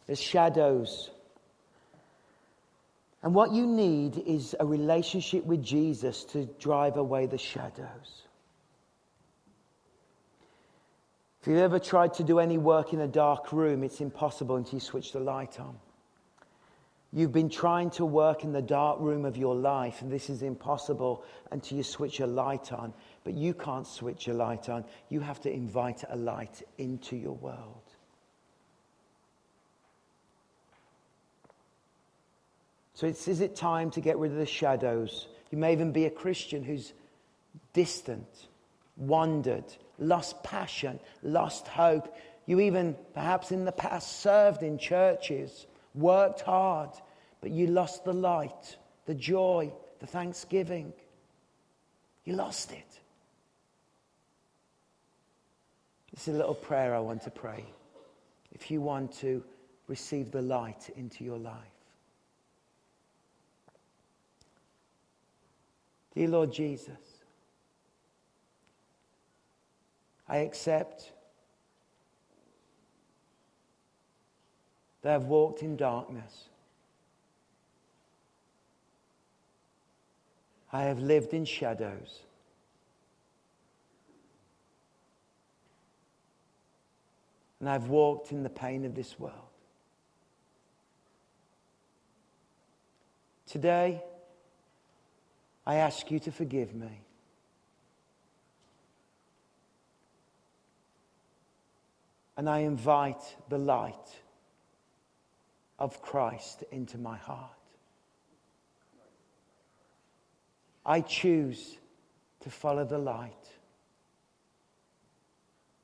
there's 0.08 0.20
shadows. 0.20 1.10
And 3.22 3.34
what 3.34 3.52
you 3.52 3.66
need 3.66 4.18
is 4.18 4.54
a 4.60 4.66
relationship 4.66 5.44
with 5.44 5.62
Jesus 5.62 6.24
to 6.26 6.46
drive 6.60 6.96
away 6.96 7.26
the 7.26 7.38
shadows. 7.38 8.22
If 11.40 11.48
you've 11.48 11.58
ever 11.58 11.78
tried 11.78 12.14
to 12.14 12.24
do 12.24 12.38
any 12.38 12.58
work 12.58 12.92
in 12.92 13.00
a 13.00 13.08
dark 13.08 13.52
room, 13.52 13.82
it's 13.82 14.00
impossible 14.00 14.56
until 14.56 14.74
you 14.74 14.80
switch 14.80 15.12
the 15.12 15.20
light 15.20 15.58
on. 15.58 15.78
You've 17.12 17.32
been 17.32 17.48
trying 17.48 17.90
to 17.92 18.04
work 18.04 18.44
in 18.44 18.52
the 18.52 18.60
dark 18.60 19.00
room 19.00 19.24
of 19.24 19.36
your 19.36 19.54
life, 19.54 20.02
and 20.02 20.12
this 20.12 20.28
is 20.28 20.42
impossible 20.42 21.24
until 21.50 21.78
you 21.78 21.84
switch 21.84 22.20
a 22.20 22.26
light 22.26 22.70
on. 22.70 22.92
But 23.24 23.34
you 23.34 23.54
can't 23.54 23.86
switch 23.86 24.28
a 24.28 24.34
light 24.34 24.68
on. 24.68 24.84
You 25.08 25.20
have 25.20 25.40
to 25.40 25.50
invite 25.50 26.04
a 26.10 26.16
light 26.16 26.62
into 26.76 27.16
your 27.16 27.32
world. 27.32 27.87
So, 32.98 33.06
is 33.06 33.40
it 33.40 33.54
time 33.54 33.92
to 33.92 34.00
get 34.00 34.18
rid 34.18 34.32
of 34.32 34.38
the 34.38 34.44
shadows? 34.44 35.28
You 35.52 35.58
may 35.58 35.70
even 35.70 35.92
be 35.92 36.06
a 36.06 36.10
Christian 36.10 36.64
who's 36.64 36.92
distant, 37.72 38.48
wandered, 38.96 39.66
lost 40.00 40.42
passion, 40.42 40.98
lost 41.22 41.68
hope. 41.68 42.12
You 42.46 42.58
even, 42.58 42.96
perhaps 43.14 43.52
in 43.52 43.64
the 43.64 43.70
past, 43.70 44.20
served 44.20 44.64
in 44.64 44.78
churches 44.78 45.68
worked 45.94 46.40
hard, 46.40 46.90
but 47.40 47.52
you 47.52 47.68
lost 47.68 48.04
the 48.04 48.12
light, 48.12 48.76
the 49.06 49.14
joy, 49.14 49.72
the 50.00 50.06
thanksgiving. 50.08 50.92
You 52.24 52.34
lost 52.34 52.72
it. 52.72 53.00
This 56.12 56.26
is 56.26 56.34
a 56.34 56.38
little 56.38 56.52
prayer 56.52 56.96
I 56.96 56.98
want 56.98 57.22
to 57.22 57.30
pray. 57.30 57.64
If 58.50 58.72
you 58.72 58.80
want 58.80 59.12
to 59.18 59.44
receive 59.86 60.32
the 60.32 60.42
light 60.42 60.90
into 60.96 61.22
your 61.22 61.38
life. 61.38 61.77
Dear 66.14 66.28
Lord 66.28 66.52
Jesus, 66.52 66.96
I 70.28 70.38
accept 70.38 71.12
that 75.02 75.14
I've 75.14 75.24
walked 75.24 75.62
in 75.62 75.76
darkness. 75.76 76.48
I 80.72 80.82
have 80.82 80.98
lived 80.98 81.32
in 81.32 81.44
shadows. 81.44 82.20
And 87.60 87.68
I've 87.68 87.88
walked 87.88 88.32
in 88.32 88.42
the 88.42 88.50
pain 88.50 88.84
of 88.84 88.94
this 88.94 89.18
world. 89.18 89.34
Today, 93.46 94.02
I 95.68 95.74
ask 95.74 96.10
you 96.10 96.18
to 96.20 96.32
forgive 96.32 96.74
me. 96.74 97.02
And 102.38 102.48
I 102.48 102.60
invite 102.60 103.36
the 103.50 103.58
light 103.58 104.16
of 105.78 106.00
Christ 106.00 106.64
into 106.72 106.96
my 106.96 107.18
heart. 107.18 107.50
I 110.86 111.02
choose 111.02 111.76
to 112.40 112.48
follow 112.48 112.86
the 112.86 112.98
light 112.98 113.34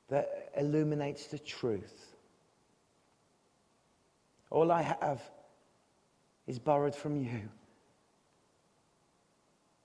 that 0.09 0.51
illuminates 0.57 1.27
the 1.27 1.39
truth. 1.39 2.17
All 4.49 4.73
I 4.73 4.81
have 4.81 5.21
is 6.47 6.59
borrowed 6.59 6.95
from 6.95 7.23
you. 7.23 7.51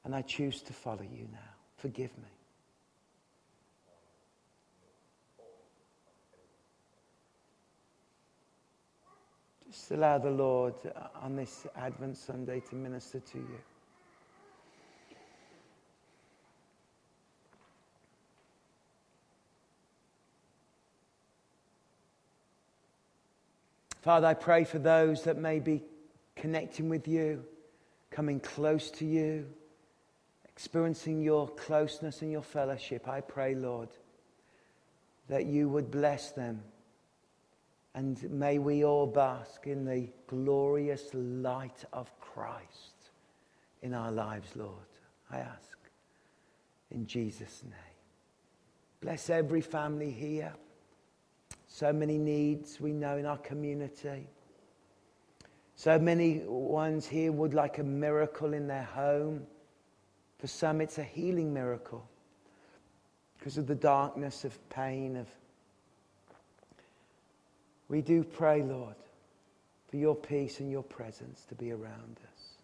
And 0.09 0.15
I 0.15 0.23
choose 0.23 0.63
to 0.63 0.73
follow 0.73 1.03
you 1.03 1.27
now. 1.31 1.37
Forgive 1.77 2.09
me. 2.17 2.23
Just 9.69 9.91
allow 9.91 10.17
the 10.17 10.31
Lord 10.31 10.73
uh, 10.83 11.09
on 11.21 11.35
this 11.35 11.67
Advent 11.75 12.17
Sunday 12.17 12.59
to 12.71 12.75
minister 12.75 13.19
to 13.19 13.37
you. 13.37 13.59
Father, 24.01 24.25
I 24.25 24.33
pray 24.33 24.63
for 24.63 24.79
those 24.79 25.23
that 25.25 25.37
may 25.37 25.59
be 25.59 25.83
connecting 26.35 26.89
with 26.89 27.07
you, 27.07 27.45
coming 28.09 28.39
close 28.39 28.89
to 28.89 29.05
you, 29.05 29.45
experiencing 30.59 31.21
your 31.21 31.47
closeness 31.47 32.21
and 32.21 32.33
your 32.33 32.41
fellowship. 32.41 33.07
I 33.07 33.21
pray, 33.21 33.55
Lord, 33.55 33.87
that 35.29 35.45
you 35.45 35.69
would 35.69 35.89
bless 35.89 36.31
them 36.31 36.61
and 37.95 38.21
may 38.29 38.59
we 38.59 38.83
all 38.83 39.07
bask 39.07 39.67
in 39.67 39.85
the 39.85 40.09
glorious 40.27 41.05
light 41.13 41.85
of 41.93 42.11
Christ 42.19 43.11
in 43.83 43.93
our 43.93 44.11
lives, 44.11 44.53
Lord. 44.53 44.73
I 45.31 45.37
ask 45.37 45.77
in 46.91 47.07
Jesus' 47.07 47.63
name. 47.63 47.73
Bless 48.99 49.29
every 49.29 49.61
family 49.61 50.11
here. 50.11 50.53
So 51.67 51.93
many 51.93 52.17
needs 52.17 52.81
we 52.81 52.91
know 52.91 53.15
in 53.15 53.25
our 53.25 53.37
community. 53.37 54.27
So 55.77 55.97
many 55.97 56.39
ones 56.45 57.07
here 57.07 57.31
would 57.31 57.53
like 57.53 57.77
a 57.77 57.83
miracle 57.83 58.53
in 58.53 58.67
their 58.67 58.83
home. 58.83 59.47
For 60.39 60.47
some, 60.47 60.81
it's 60.81 60.97
a 60.97 61.03
healing 61.03 61.53
miracle 61.53 62.07
because 63.37 63.57
of 63.57 63.67
the 63.67 63.75
darkness 63.75 64.43
of 64.45 64.69
pain, 64.69 65.15
of 65.15 65.27
we 67.89 68.01
do 68.01 68.23
pray, 68.23 68.61
Lord, 68.61 68.95
for 69.89 69.97
your 69.97 70.15
peace 70.15 70.59
and 70.59 70.71
your 70.71 70.83
presence 70.83 71.45
to 71.49 71.55
be 71.55 71.71
around 71.71 72.19
us. 72.33 72.57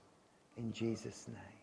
In 0.57 0.71
Jesus' 0.71 1.27
name. 1.27 1.54